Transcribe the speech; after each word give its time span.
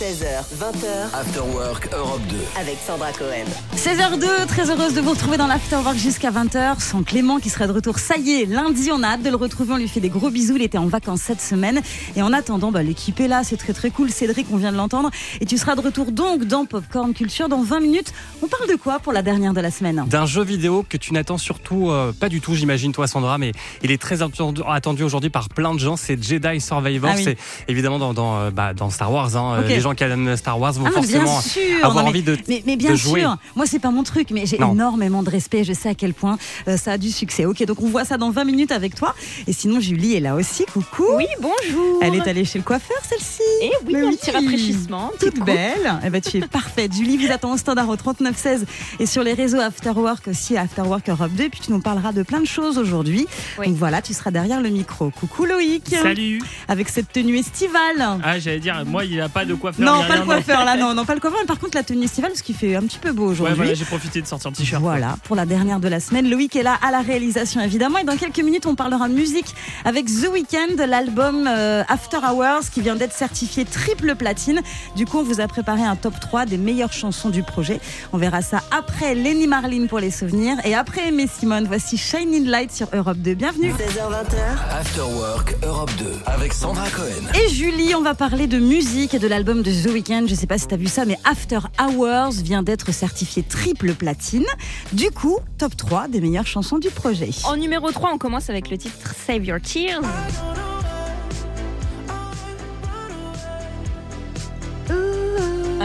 16h, 0.00 0.24
20h, 0.58 1.12
After 1.14 1.40
Work 1.54 1.90
Europe 1.94 2.22
2. 2.30 2.36
avec 2.58 2.78
Sandra 2.86 3.12
Cohen. 3.12 3.44
16h02, 3.76 4.46
très 4.46 4.70
heureuse 4.70 4.94
de 4.94 5.02
vous 5.02 5.10
retrouver 5.10 5.36
dans 5.36 5.46
l'Afterwork 5.46 5.96
jusqu'à 5.98 6.30
20h. 6.30 6.80
Sans 6.80 7.02
Clément 7.02 7.38
qui 7.38 7.50
serait 7.50 7.66
de 7.66 7.72
retour, 7.72 7.98
ça 7.98 8.16
y 8.16 8.40
est, 8.40 8.46
lundi, 8.46 8.88
on 8.92 9.02
a 9.02 9.08
hâte 9.08 9.22
de 9.22 9.28
le 9.28 9.36
retrouver. 9.36 9.74
On 9.74 9.76
lui 9.76 9.88
fait 9.88 10.00
des 10.00 10.08
gros 10.08 10.30
bisous. 10.30 10.56
Il 10.56 10.62
était 10.62 10.78
en 10.78 10.86
vacances 10.86 11.20
cette 11.20 11.42
semaine. 11.42 11.82
Et 12.16 12.22
en 12.22 12.32
attendant, 12.32 12.72
bah, 12.72 12.82
l'équipe 12.82 13.20
est 13.20 13.28
là, 13.28 13.42
c'est 13.44 13.58
très 13.58 13.74
très 13.74 13.90
cool. 13.90 14.10
Cédric, 14.10 14.46
on 14.50 14.56
vient 14.56 14.72
de 14.72 14.78
l'entendre. 14.78 15.10
Et 15.42 15.44
tu 15.44 15.58
seras 15.58 15.74
de 15.76 15.82
retour 15.82 16.12
donc 16.12 16.44
dans 16.44 16.64
Popcorn 16.64 17.12
Culture 17.12 17.50
dans 17.50 17.62
20 17.62 17.80
minutes. 17.80 18.14
On 18.42 18.46
parle 18.46 18.68
de 18.70 18.76
quoi 18.76 19.00
pour 19.00 19.12
la 19.12 19.20
dernière 19.20 19.52
de 19.52 19.60
la 19.60 19.70
semaine? 19.70 20.04
D'un 20.06 20.24
jeu 20.24 20.42
vidéo 20.42 20.82
que 20.88 20.96
tu 20.96 21.12
n'attends 21.12 21.36
surtout 21.38 21.90
euh, 21.90 22.12
pas 22.12 22.30
du 22.30 22.40
tout, 22.40 22.54
j'imagine, 22.54 22.92
toi, 22.92 23.06
Sandra, 23.06 23.36
mais 23.36 23.52
il 23.82 23.90
est 23.90 24.00
très 24.00 24.20
attendu, 24.22 25.02
aujourd'hui 25.02 25.30
par 25.30 25.50
plein 25.50 25.74
de 25.74 25.78
gens. 25.78 25.96
C'est 25.96 26.22
Jedi 26.22 26.58
Survivor. 26.60 27.10
Ah 27.12 27.16
oui. 27.18 27.24
C'est 27.24 27.36
évidemment 27.68 27.98
dans, 27.98 28.14
dans, 28.14 28.38
euh, 28.38 28.50
bah, 28.50 28.72
dans 28.72 28.88
Star 28.88 29.12
Wars. 29.12 29.36
hein. 29.36 29.60
Ok. 29.60 29.68
Les 29.68 29.80
gens 29.80 29.89
qui 29.94 30.04
aiment 30.04 30.36
Star 30.36 30.58
Wars 30.60 30.72
vont 30.72 30.86
Ah, 30.86 30.90
forcément 30.92 31.24
bien 31.24 31.40
sûr. 31.40 31.62
avoir 31.84 31.96
Non, 31.96 32.02
mais- 32.04 32.08
envie 32.08 32.22
de, 32.22 32.38
mais, 32.48 32.62
mais 32.66 32.76
bien 32.76 32.90
de 32.92 32.96
jouer. 32.96 33.20
sûr, 33.20 33.36
moi 33.56 33.66
c'est 33.66 33.78
pas 33.78 33.90
mon 33.90 34.02
truc, 34.02 34.28
mais 34.30 34.46
j'ai 34.46 34.56
énormément 34.56 35.22
de 35.22 35.30
respect. 35.30 35.64
Je 35.64 35.72
sais 35.72 35.88
à 35.88 35.94
quel 35.94 36.14
point 36.14 36.38
euh, 36.68 36.76
ça 36.76 36.92
a 36.92 36.98
du 36.98 37.10
succès. 37.10 37.44
Ok, 37.44 37.64
donc 37.64 37.80
on 37.82 37.88
voit 37.88 38.04
ça 38.04 38.16
dans 38.16 38.30
20 38.30 38.44
minutes 38.44 38.72
avec 38.72 38.94
toi. 38.94 39.14
Et 39.46 39.52
sinon, 39.52 39.80
Julie 39.80 40.14
est 40.16 40.20
là 40.20 40.34
aussi. 40.34 40.64
Coucou. 40.72 41.04
Oui, 41.16 41.26
bonjour. 41.40 41.98
Elle 42.02 42.14
est 42.14 42.26
allée 42.28 42.44
chez 42.44 42.58
le 42.58 42.64
coiffeur, 42.64 42.96
celle-ci. 43.08 43.42
Et 43.62 43.70
oui, 43.86 43.92
Mais 43.94 44.02
un 44.02 44.10
petit 44.12 44.30
rafraîchissement. 44.30 45.10
Toute 45.20 45.38
coup. 45.38 45.44
belle. 45.44 45.98
Eh 46.04 46.10
ben, 46.10 46.20
tu 46.20 46.38
es 46.38 46.40
parfaite. 46.40 46.92
Julie 46.94 47.16
vous 47.16 47.32
attend 47.32 47.52
au 47.52 47.56
standard 47.56 47.88
au 47.88 47.96
3916 47.96 48.64
et 48.98 49.06
sur 49.06 49.22
les 49.22 49.34
réseaux 49.34 49.60
Afterwork 49.60 50.28
aussi, 50.28 50.56
Afterwork 50.56 51.08
Europe 51.08 51.32
2. 51.32 51.44
Et 51.44 51.48
puis 51.48 51.60
tu 51.60 51.72
nous 51.72 51.80
parleras 51.80 52.12
de 52.12 52.22
plein 52.22 52.40
de 52.40 52.46
choses 52.46 52.78
aujourd'hui. 52.78 53.26
Oui. 53.58 53.66
Donc 53.68 53.76
voilà, 53.76 54.02
tu 54.02 54.12
seras 54.14 54.30
derrière 54.30 54.60
le 54.60 54.68
micro. 54.70 55.10
Coucou 55.10 55.44
Loïc. 55.44 55.84
Salut 56.02 56.40
Avec 56.68 56.88
cette 56.88 57.12
tenue 57.12 57.36
estivale. 57.38 58.18
Ah 58.22 58.38
j'allais 58.38 58.60
dire, 58.60 58.82
moi 58.86 59.04
il 59.04 59.10
n'y 59.12 59.20
a 59.20 59.28
pas 59.28 59.44
de 59.44 59.54
coiffeur. 59.54 59.79
Non, 59.80 60.04
pas 60.06 60.16
le 60.16 60.24
coiffeur 60.24 60.64
là, 60.64 60.76
non, 60.76 60.94
non, 60.94 61.04
pas 61.04 61.14
le 61.14 61.20
coiffeur. 61.20 61.40
Mais 61.40 61.46
par 61.46 61.58
contre, 61.58 61.76
la 61.76 61.82
tenue 61.82 62.04
estivale, 62.04 62.32
ce 62.34 62.42
qui 62.42 62.52
fait 62.54 62.76
un 62.76 62.82
petit 62.82 62.98
peu 62.98 63.12
beau 63.12 63.26
Ouais, 63.26 63.32
aujourd'hui. 63.32 63.56
voilà, 63.56 63.74
j'ai 63.74 63.84
profité 63.84 64.20
de 64.22 64.26
sortir 64.26 64.50
le 64.50 64.56
t-shirt. 64.56 64.82
Voilà, 64.82 65.16
pour 65.24 65.36
la 65.36 65.46
dernière 65.46 65.80
de 65.80 65.88
la 65.88 66.00
semaine. 66.00 66.28
Loïc 66.28 66.56
est 66.56 66.62
là 66.62 66.78
à 66.86 66.90
la 66.90 67.00
réalisation, 67.00 67.60
évidemment. 67.60 67.98
Et 67.98 68.04
dans 68.04 68.16
quelques 68.16 68.40
minutes, 68.40 68.66
on 68.66 68.74
parlera 68.74 69.08
musique 69.08 69.54
avec 69.84 70.06
The 70.06 70.28
Weeknd, 70.32 70.84
l'album 70.86 71.46
euh, 71.48 71.82
After 71.88 72.18
Hours, 72.18 72.70
qui 72.72 72.80
vient 72.80 72.96
d'être 72.96 73.12
certifié 73.12 73.64
triple 73.64 74.14
platine. 74.14 74.60
Du 74.96 75.06
coup, 75.06 75.18
on 75.18 75.22
vous 75.22 75.40
a 75.40 75.46
préparé 75.48 75.82
un 75.82 75.96
top 75.96 76.14
3 76.20 76.46
des 76.46 76.58
meilleures 76.58 76.92
chansons 76.92 77.30
du 77.30 77.42
projet. 77.42 77.80
On 78.12 78.18
verra 78.18 78.42
ça 78.42 78.60
après 78.70 79.14
Lenny 79.14 79.46
Marlin 79.46 79.86
pour 79.86 79.98
les 80.00 80.10
souvenirs. 80.10 80.56
Et 80.64 80.74
après 80.74 81.08
Aimé 81.08 81.26
Simone, 81.26 81.66
voici 81.66 81.96
Shining 81.96 82.46
Light 82.46 82.72
sur 82.72 82.88
Europe 82.92 83.18
2. 83.18 83.34
Bienvenue. 83.34 83.70
16h, 83.72 84.10
20h, 84.10 84.78
After 84.80 85.00
Work 85.02 85.56
Europe 85.64 85.90
2. 85.98 86.04
Avec 86.26 86.52
Sandra 86.52 86.88
Cohen. 86.90 87.04
Et 87.34 87.48
Julie, 87.52 87.94
on 87.94 88.02
va 88.02 88.14
parler 88.14 88.46
de 88.46 88.58
musique 88.58 89.14
et 89.14 89.18
de 89.18 89.26
l'album 89.28 89.62
de 89.62 89.69
The 89.70 89.86
Weeknd. 89.92 90.26
Je 90.26 90.34
sais 90.34 90.46
pas 90.46 90.58
si 90.58 90.66
tu 90.66 90.74
as 90.74 90.76
vu 90.76 90.86
ça, 90.86 91.04
mais 91.04 91.18
After 91.24 91.60
Hours 91.80 92.32
vient 92.42 92.62
d'être 92.62 92.92
certifié 92.92 93.42
triple 93.42 93.94
platine. 93.94 94.46
Du 94.92 95.10
coup, 95.10 95.38
top 95.58 95.76
3 95.76 96.08
des 96.08 96.20
meilleures 96.20 96.46
chansons 96.46 96.78
du 96.78 96.90
projet. 96.90 97.30
En 97.44 97.56
numéro 97.56 97.90
3, 97.90 98.10
on 98.12 98.18
commence 98.18 98.50
avec 98.50 98.70
le 98.70 98.78
titre 98.78 99.14
Save 99.26 99.44
Your 99.44 99.60
Tears. 99.60 100.02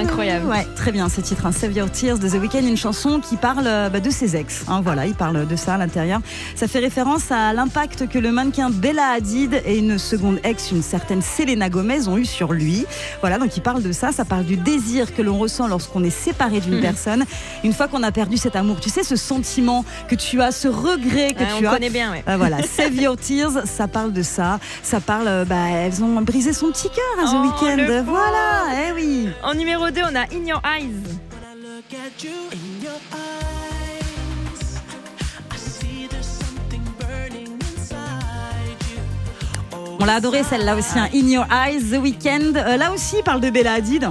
Incroyable. 0.05 0.45
Ouais, 0.47 0.65
très 0.75 0.91
bien 0.91 1.09
ce 1.09 1.21
titre, 1.21 1.45
hein, 1.45 1.51
Save 1.51 1.73
Your 1.73 1.89
Tears 1.91 2.19
de 2.19 2.29
The 2.29 2.33
Weeknd, 2.41 2.59
une 2.65 2.77
chanson 2.77 3.19
qui 3.19 3.35
parle 3.37 3.65
euh, 3.65 3.89
bah, 3.89 3.99
de 3.99 4.09
ses 4.09 4.35
ex. 4.35 4.63
hein, 4.67 4.81
voilà, 4.83 5.05
il 5.05 5.15
parle 5.15 5.47
de 5.47 5.55
ça 5.55 5.75
à 5.75 5.77
l'intérieur. 5.77 6.21
Ça 6.55 6.67
fait 6.67 6.79
référence 6.79 7.31
à 7.31 7.53
l'impact 7.53 8.07
que 8.07 8.19
le 8.19 8.31
mannequin 8.31 8.69
Bella 8.69 9.09
Hadid 9.15 9.61
et 9.65 9.77
une 9.77 9.97
seconde 9.97 10.39
ex, 10.43 10.71
une 10.71 10.83
certaine 10.83 11.21
Selena 11.21 11.69
Gomez, 11.69 12.07
ont 12.07 12.17
eu 12.17 12.25
sur 12.25 12.53
lui. 12.53 12.85
Voilà, 13.21 13.37
donc 13.37 13.55
il 13.57 13.61
parle 13.61 13.81
de 13.81 13.91
ça. 13.91 14.11
Ça 14.11 14.25
parle 14.25 14.45
du 14.45 14.57
désir 14.57 15.13
que 15.15 15.21
l'on 15.21 15.37
ressent 15.37 15.67
lorsqu'on 15.67 16.03
est 16.03 16.09
séparé 16.09 16.59
d'une 16.59 16.75
Mhm. 16.75 16.81
personne. 16.81 17.25
Une 17.63 17.73
fois 17.73 17.87
qu'on 17.87 18.03
a 18.03 18.11
perdu 18.11 18.37
cet 18.37 18.55
amour, 18.55 18.79
tu 18.79 18.89
sais, 18.89 19.03
ce 19.03 19.15
sentiment 19.15 19.83
que 20.07 20.15
tu 20.15 20.41
as, 20.41 20.51
ce 20.51 20.67
regret 20.67 21.33
que 21.33 21.39
Ouais, 21.39 21.47
tu 21.59 21.65
on 21.65 21.69
as. 21.69 21.73
connaît 21.73 21.89
bien, 21.89 22.11
ouais. 22.11 22.23
Euh, 22.29 22.37
voilà, 22.37 22.57
Save 22.63 22.95
Your 22.95 23.17
Tears, 23.17 23.65
ça 23.65 23.87
parle 23.87 24.13
de 24.13 24.21
ça. 24.23 24.59
Ça 24.83 24.99
parle, 24.99 25.27
euh, 25.27 25.45
bah, 25.45 25.55
elles 25.73 26.03
ont 26.03 26.21
brisé 26.21 26.53
son 26.53 26.67
petit 26.71 26.89
cœur 26.89 27.25
à 27.25 27.27
The 27.27 27.35
Oh, 27.35 27.65
Weeknd. 27.65 28.03
Voilà, 28.05 28.87
eh 28.89 28.91
oui. 28.93 29.29
En 29.43 29.53
numéro 29.53 29.89
2, 29.89 29.94
on 30.03 30.15
a 30.15 30.25
In 30.33 30.45
Your 30.45 30.61
Eyes. 30.65 31.19
On 39.99 40.05
l'a 40.05 40.15
adoré 40.15 40.43
celle-là 40.43 40.75
aussi, 40.75 40.99
hein. 40.99 41.09
In 41.13 41.27
Your 41.29 41.45
Eyes, 41.51 41.91
The 41.91 42.01
Weeknd. 42.01 42.55
Euh, 42.55 42.77
là 42.77 42.91
aussi, 42.91 43.17
il 43.19 43.23
parle 43.23 43.41
de 43.41 43.49
Bella 43.49 43.73
Hadid. 43.73 44.07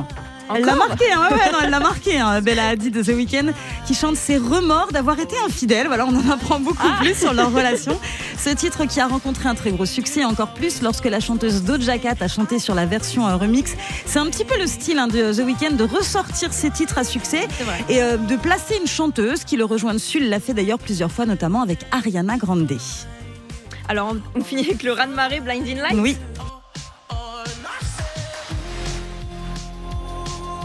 Elle 0.55 0.65
l'a 0.65 0.75
marqué, 0.75 1.05
hein, 1.12 1.21
ouais, 1.31 1.37
ouais, 1.37 1.53
non, 1.53 1.59
elle 1.62 1.71
l'a 1.71 1.81
marqué, 1.81 2.19
hein, 2.19 2.41
Bella 2.41 2.69
Hadid 2.69 2.93
de 2.93 3.03
The 3.03 3.16
Weeknd, 3.16 3.53
qui 3.87 3.94
chante 3.94 4.16
ses 4.16 4.37
remords 4.37 4.93
d'avoir 4.93 5.19
été 5.21 5.37
infidèle. 5.47 5.87
Voilà, 5.87 6.06
on 6.06 6.15
en 6.15 6.31
apprend 6.31 6.60
beaucoup 6.60 6.87
Ah. 6.87 6.99
plus 7.00 7.15
sur 7.15 7.32
leur 7.32 7.53
relation. 7.53 7.99
Ce 8.38 8.50
titre 8.50 8.84
qui 8.87 9.00
a 9.00 9.06
rencontré 9.06 9.49
un 9.49 9.54
très 9.54 9.71
gros 9.71 9.87
succès, 9.87 10.25
encore 10.25 10.54
plus 10.54 10.83
lorsque 10.83 11.06
la 11.06 11.21
chanteuse 11.21 11.62
Doja 11.62 11.99
Cat 11.99 12.16
a 12.21 12.28
chanté 12.28 12.59
sur 12.59 12.75
la 12.75 12.87
version 12.87 13.27
euh, 13.28 13.37
remix. 13.37 13.75
C'est 14.06 14.19
un 14.19 14.27
petit 14.27 14.44
peu 14.44 14.59
le 14.59 14.66
style 14.66 14.99
hein, 14.99 15.09
de 15.09 15.33
The 15.33 15.44
Weeknd 15.47 15.77
de 15.77 15.84
ressortir 15.84 16.53
ses 16.53 16.71
titres 16.71 16.99
à 16.99 17.04
succès 17.04 17.47
et 17.88 18.03
euh, 18.03 18.16
de 18.16 18.37
placer 18.37 18.77
une 18.81 18.88
chanteuse 18.88 19.44
qui 19.44 19.56
le 19.56 19.65
rejoint 19.65 19.94
dessus. 19.94 20.19
Il 20.19 20.28
l'a 20.28 20.41
fait 20.41 20.54
d'ailleurs 20.54 20.78
plusieurs 20.78 21.10
fois, 21.12 21.27
notamment 21.27 21.62
avec 21.62 21.81
Ariana 21.93 22.37
Grande. 22.37 22.65
Alors, 23.88 24.15
on, 24.34 24.43
finit 24.43 24.65
avec 24.65 24.83
le 24.83 24.93
raz-de-marée 24.93 25.41
Blinding 25.41 25.78
Light. 25.78 25.94
Oui, 25.99 26.16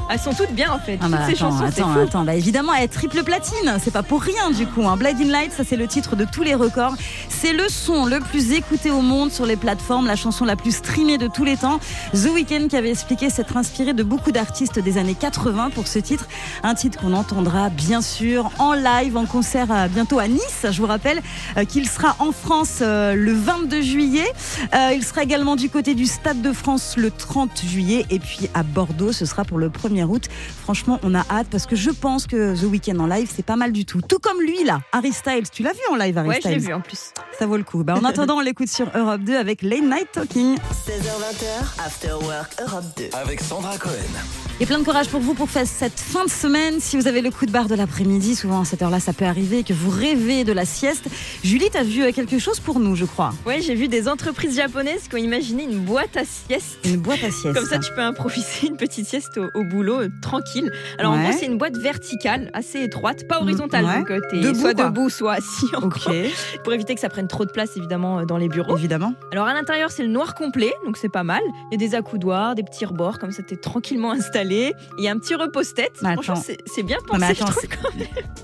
Elles 0.10 0.20
sont 0.20 0.34
toutes 0.34 0.52
bien, 0.54 0.72
en 0.74 0.80
fait. 0.80 0.98
Ah 1.02 1.06
toutes 1.06 1.12
bah 1.12 1.18
ces 1.28 1.34
attends, 1.34 1.52
chansons, 1.52 1.72
c'est 1.74 1.82
attends, 1.82 1.94
fou. 1.94 2.00
attends. 2.00 2.24
Bah 2.24 2.36
évidemment, 2.36 2.74
elle 2.74 2.84
est 2.86 2.88
triple 2.88 3.24
platine, 3.24 3.78
c'est 3.82 3.92
pas 3.94 4.04
pour 4.04 4.22
rien 4.22 4.52
du 4.52 4.66
coup. 4.68 4.88
Hein. 4.88 4.98
Blinding 4.98 5.30
Light, 5.30 5.52
ça 5.54 5.64
c'est 5.64 5.76
le 5.76 5.88
titre 5.88 6.16
de 6.16 6.26
tous 6.26 6.44
les 6.44 6.56
records. 6.56 6.96
C'est 7.30 7.54
le 7.54 7.70
son 7.70 8.06
le 8.06 8.20
plus 8.20 8.52
écouté 8.54 8.92
au 8.92 9.02
monde 9.02 9.32
sur 9.32 9.46
les 9.46 9.56
plateformes, 9.56 10.08
la 10.08 10.16
chanson 10.16 10.46
la 10.46 10.56
plus 10.56 10.76
streamée 10.78 11.18
de 11.18 11.28
tous 11.28 11.46
les 11.46 11.58
temps. 11.58 11.80
The 12.14 12.30
Weeknd 12.34 12.68
qui 12.70 12.76
avait 12.76 12.90
expliqué 12.90 13.30
s'être 13.30 13.56
inspiré 13.56 13.94
de 13.94 14.04
beaucoup 14.04 14.32
d'artistes 14.32 14.80
des 14.80 14.98
années 14.98 15.16
80 15.16 15.70
pour 15.76 15.88
ce 15.88 16.00
titre. 16.00 16.28
Un 16.64 16.74
titre 16.76 17.00
qu'on 17.00 17.14
entendra 17.14 17.70
bien 17.70 18.02
sûr 18.02 18.50
en 18.60 18.74
live, 18.74 19.16
en 19.16 19.26
concert 19.26 19.68
euh, 19.72 19.88
bientôt 19.88 20.20
à 20.20 20.28
Nice. 20.28 20.66
Je 20.70 20.82
vous 20.82 20.88
rappelle 20.88 21.22
euh, 21.58 21.66
qu'il 21.66 21.88
sera 21.88 22.16
en 22.20 22.32
France 22.32 22.80
euh, 22.82 23.14
le 23.16 23.34
22 23.34 23.82
juillet. 23.82 24.26
Euh, 24.74 24.92
il 24.96 25.04
sera 25.04 25.24
également 25.24 25.56
du 25.56 25.70
côté 25.70 25.94
du 25.94 26.06
Stade 26.06 26.42
de 26.42 26.52
France 26.52 26.96
le 26.98 27.12
30 27.12 27.62
juillet. 27.66 28.06
Et 28.10 28.20
puis 28.20 28.50
à 28.54 28.64
Bordeaux, 28.64 29.12
ce 29.12 29.26
sera 29.26 29.46
pour 29.46 29.58
le 29.60 29.70
1er 30.00 30.06
août. 30.06 30.26
Franchement, 30.64 31.00
on 31.04 31.14
a 31.16 31.26
hâte 31.30 31.48
parce 31.52 31.66
que 31.66 31.76
je 31.76 31.92
pense 31.92 32.28
que 32.28 32.56
The 32.56 32.64
Weeknd 32.64 33.00
en 33.00 33.08
live, 33.08 33.30
c'est 33.34 33.46
pas 33.46 33.56
mal 33.56 33.72
du 33.72 33.86
tout. 33.86 34.02
Tout 34.02 34.20
comme 34.20 34.42
lui 34.42 34.64
là, 34.64 34.82
Harry 34.92 35.12
Styles. 35.12 35.50
Tu 35.52 35.64
l'as 35.64 35.74
vu 35.74 35.80
en 35.92 35.96
live, 35.96 36.18
Harry 36.18 36.30
Ouais, 36.30 36.40
je 36.44 36.48
l'ai 36.48 36.56
Styles 36.56 36.68
vu 36.68 36.74
en 36.74 36.82
plus. 36.82 37.14
Ça 37.38 37.46
vaut 37.46 37.58
le 37.58 37.64
coup. 37.64 37.84
Bah, 37.84 37.96
en 37.96 38.04
attendant, 38.06 38.38
on 38.38 38.42
l'écoute 38.42 38.70
sur 38.70 38.90
Europe 38.96 39.22
2 39.22 39.36
avec 39.36 39.62
Late 39.62 39.84
Night 39.84 40.12
Talking. 40.12 40.56
16h, 40.56 41.04
20h, 41.04 41.86
After 41.86 42.14
Work 42.22 42.56
Europe 42.62 42.86
2. 42.98 43.10
Avec 43.14 43.42
Sandra 43.42 43.78
Cohen. 43.78 44.49
Et 44.62 44.66
plein 44.66 44.78
de 44.80 44.84
courage 44.84 45.08
pour 45.08 45.22
vous 45.22 45.36
pour 45.36 45.50
faire 45.50 45.66
cette 45.66 45.98
fin 45.98 46.26
de 46.26 46.30
semaine. 46.30 46.82
Si 46.82 46.98
vous 46.98 47.08
avez 47.08 47.22
le 47.22 47.32
coup 47.32 47.46
de 47.46 47.52
barre 47.52 47.70
de 47.70 47.76
l'après-midi, 47.76 48.36
souvent 48.36 48.60
à 48.60 48.66
cette 48.66 48.82
heure-là, 48.82 49.00
ça 49.00 49.14
peut 49.14 49.24
arriver 49.24 49.64
que 49.64 49.72
vous 49.72 49.90
rêvez 49.90 50.44
de 50.44 50.52
la 50.52 50.66
sieste. 50.66 51.06
Julie, 51.46 51.70
t'as 51.72 51.84
vu 51.84 52.04
euh, 52.04 52.12
quelque 52.12 52.40
chose 52.40 52.60
pour 52.60 52.82
nous, 52.82 52.94
je 52.98 53.06
crois. 53.06 53.32
Ouais, 53.46 53.62
j'ai 53.62 53.74
vu 53.74 53.88
des 53.88 54.10
entreprises 54.10 54.58
japonaises 54.58 55.08
qui 55.08 55.16
ont 55.16 55.20
imaginé 55.20 55.64
une 55.64 55.80
boîte 55.80 56.18
à 56.18 56.26
sieste. 56.26 56.78
Une 56.84 56.98
boîte 56.98 57.24
à 57.24 57.32
sieste. 57.32 57.54
Comme 57.54 57.68
ça, 57.68 57.80
tu 57.80 57.94
peux 57.96 58.02
improviser 58.02 58.68
une 58.68 58.76
petite 58.76 59.08
sieste 59.08 59.38
au, 59.38 59.46
au 59.58 59.64
boulot, 59.64 60.02
euh, 60.02 60.10
tranquille. 60.22 60.70
Alors, 60.98 61.14
en 61.14 61.22
gros, 61.24 61.32
c'est 61.32 61.46
une 61.46 61.58
boîte 61.58 61.78
verticale, 61.78 62.52
assez 62.54 62.82
étroite, 62.84 63.30
pas 63.30 63.40
horizontale. 63.42 63.86
Ouais. 63.86 64.00
Donc, 64.00 64.12
euh, 64.12 64.20
t'es 64.30 64.42
Debout, 64.42 64.60
soit 64.60 64.74
quoi. 64.74 64.86
debout, 64.90 65.10
soit 65.10 65.34
assis. 65.36 65.68
En 65.74 65.84
Ok, 65.84 66.00
gros, 66.02 66.12
Pour 66.66 66.74
éviter 66.74 66.96
que 66.96 67.00
ça 67.02 67.08
prenne 67.08 67.30
trop 67.30 67.46
de 67.46 67.52
place, 67.52 67.78
évidemment, 67.78 68.26
dans 68.26 68.36
les 68.38 68.50
bureaux. 68.50 68.76
évidemment. 68.76 69.14
Alors, 69.32 69.48
à 69.48 69.54
l'intérieur, 69.54 69.90
c'est 69.90 70.04
le 70.04 70.10
noir 70.10 70.36
complet, 70.36 70.74
donc 70.86 70.98
c'est 70.98 71.08
pas 71.08 71.24
mal. 71.24 71.42
Il 71.72 71.80
y 71.82 71.86
a 71.86 71.88
des 71.88 71.96
accoudoirs, 71.96 72.56
des 72.56 72.64
petits 72.64 72.84
rebords, 72.84 73.20
comme 73.20 73.32
ça, 73.32 73.42
t'es 73.42 73.56
tranquillement 73.56 74.12
installé. 74.12 74.49
Il 74.98 75.04
y 75.04 75.08
a 75.08 75.12
un 75.12 75.18
petit 75.20 75.36
repose-tête. 75.36 75.94
Franchement, 75.98 76.34
attends. 76.36 76.44
c'est 76.66 76.84
bien 76.84 76.98
Non, 76.98 77.06
pensé, 77.20 77.20
mais 77.28 77.36
je 77.36 77.44
attends. 77.44 77.54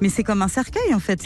Mais 0.01 0.09
c'est 0.09 0.23
comme 0.23 0.41
un 0.41 0.47
cercueil 0.47 0.93
en 0.93 0.99
fait. 0.99 1.23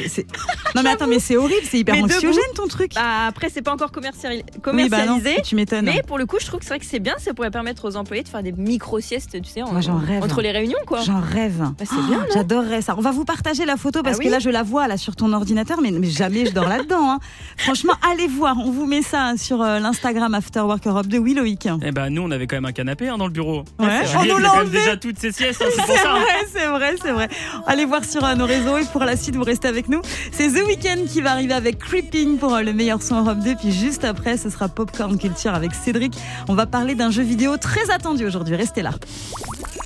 Non 0.76 0.82
mais 0.84 0.92
attends, 0.92 1.08
mais 1.08 1.20
c'est 1.20 1.38
horrible, 1.38 1.62
c'est 1.64 1.80
hyper 1.80 1.96
Mais 1.96 2.02
debout. 2.04 2.14
anxiogène 2.14 2.54
ton 2.56 2.68
truc. 2.68 2.94
Bah, 2.96 3.26
après, 3.28 3.50
c'est 3.50 3.62
pas 3.62 3.74
encore 3.74 3.92
commerciali- 3.92 4.44
oui, 4.44 4.44
bah 4.90 5.06
non, 5.06 5.16
commercialisé. 5.18 5.42
tu 5.44 5.56
m'étonnes. 5.56 5.86
Mais 5.86 6.04
pour 6.06 6.18
le 6.18 6.26
coup, 6.26 6.38
je 6.40 6.46
trouve 6.46 6.60
que 6.60 6.66
c'est 6.66 6.72
vrai 6.72 6.80
que 6.80 6.86
c'est 6.86 7.00
bien, 7.00 7.16
ça 7.18 7.34
pourrait 7.34 7.52
permettre 7.52 7.88
aux 7.88 7.96
employés 7.96 8.24
de 8.24 8.30
faire 8.30 8.44
des 8.44 8.52
micro-siestes, 8.52 9.42
tu 9.42 9.50
sais, 9.50 9.62
en- 9.64 9.72
Moi, 9.72 9.82
j'en 9.82 9.98
rêve. 9.98 10.24
entre 10.24 10.42
les 10.42 10.52
réunions, 10.52 10.78
quoi. 10.86 11.02
J'en 11.02 11.20
rêve. 11.20 11.58
Bah, 11.60 11.86
c'est 11.86 11.96
bien, 12.08 12.20
non 12.20 12.26
J'adorerais 12.34 12.82
ça. 12.82 12.96
On 12.98 13.02
va 13.02 13.12
vous 13.12 13.26
partager 13.26 13.66
la 13.66 13.78
photo 13.78 14.04
parce 14.04 14.18
Ah 14.20 14.24
que 14.24 14.30
là, 14.30 14.40
je 14.40 14.50
la 14.50 14.64
vois 14.64 14.88
là 14.88 14.98
sur 14.98 15.16
ton 15.16 15.34
ordinateur, 15.34 15.82
mais, 15.82 15.92
mais 15.92 16.10
jamais 16.10 16.46
je 16.46 16.52
dors 16.52 16.68
là-dedans. 16.70 17.12
hein. 17.12 17.20
Franchement, 17.58 17.94
allez 18.12 18.28
voir. 18.28 18.56
On 18.60 18.72
vous 18.72 18.86
met 18.86 19.02
ça 19.02 19.34
sur 19.38 19.62
euh, 19.62 19.80
l'Instagram 19.80 20.34
After 20.34 20.62
Work 20.62 20.86
Europe 20.88 21.08
de 21.08 21.18
Loïc. 21.18 21.68
Eh 21.84 21.92
ben 21.92 22.10
nous 22.10 22.22
on 22.22 22.32
avait 22.32 22.48
quand 22.48 22.56
même 22.58 22.66
un 22.66 22.72
canapé 22.72 23.08
hein, 23.10 23.18
dans 23.18 23.26
le 23.28 23.32
bureau. 23.34 23.64
Ouais. 23.80 24.06
Julie, 24.06 24.32
On 24.32 24.36
nous 24.38 24.44
l'a 24.44 24.50
déjà 24.70 24.98
toutes 24.98 25.20
ses 25.20 25.32
siestes, 25.32 25.62
hein, 25.62 25.70
c'est 25.76 25.86
pour 25.86 25.96
C'est 25.96 26.02
ça. 26.04 26.12
vrai, 26.12 26.48
c'est 26.54 26.66
vrai, 26.68 26.96
c'est 27.02 27.12
vrai. 27.12 27.30
Allez 27.68 27.86
voir 27.86 28.04
sur 28.06 28.22
nos 28.36 28.46
réseaux 28.46 28.78
et 28.78 28.86
pour 28.86 29.04
la 29.04 29.18
suite, 29.18 29.36
vous 29.36 29.44
restez 29.44 29.68
avec 29.68 29.90
nous. 29.90 30.02
C'est 30.32 30.50
The 30.50 30.66
Weeknd 30.68 31.06
qui 31.08 31.22
va 31.22 31.32
arriver 31.32 31.54
avec 31.54 31.78
Creeping 31.80 32.38
pour 32.38 32.54
euh, 32.56 32.62
le 32.62 32.74
meilleur 32.74 33.02
son 33.02 33.22
Europe 33.24 33.40
2. 33.40 33.56
Puis 33.56 33.72
juste 33.72 34.04
après, 34.06 34.38
ce 34.38 34.50
sera 34.50 34.68
Popcorn 34.70 35.18
Culture 35.18 35.54
avec 35.54 35.72
Cédric. 35.74 36.14
On 36.48 36.54
va 36.56 36.66
parler 36.66 36.96
d'un 36.96 37.12
jeu 37.12 37.24
vidéo 37.24 37.58
très 37.58 37.90
attendu 37.92 38.26
aujourd'hui. 38.26 38.56
Restez 38.56 38.82
là. 38.82 38.92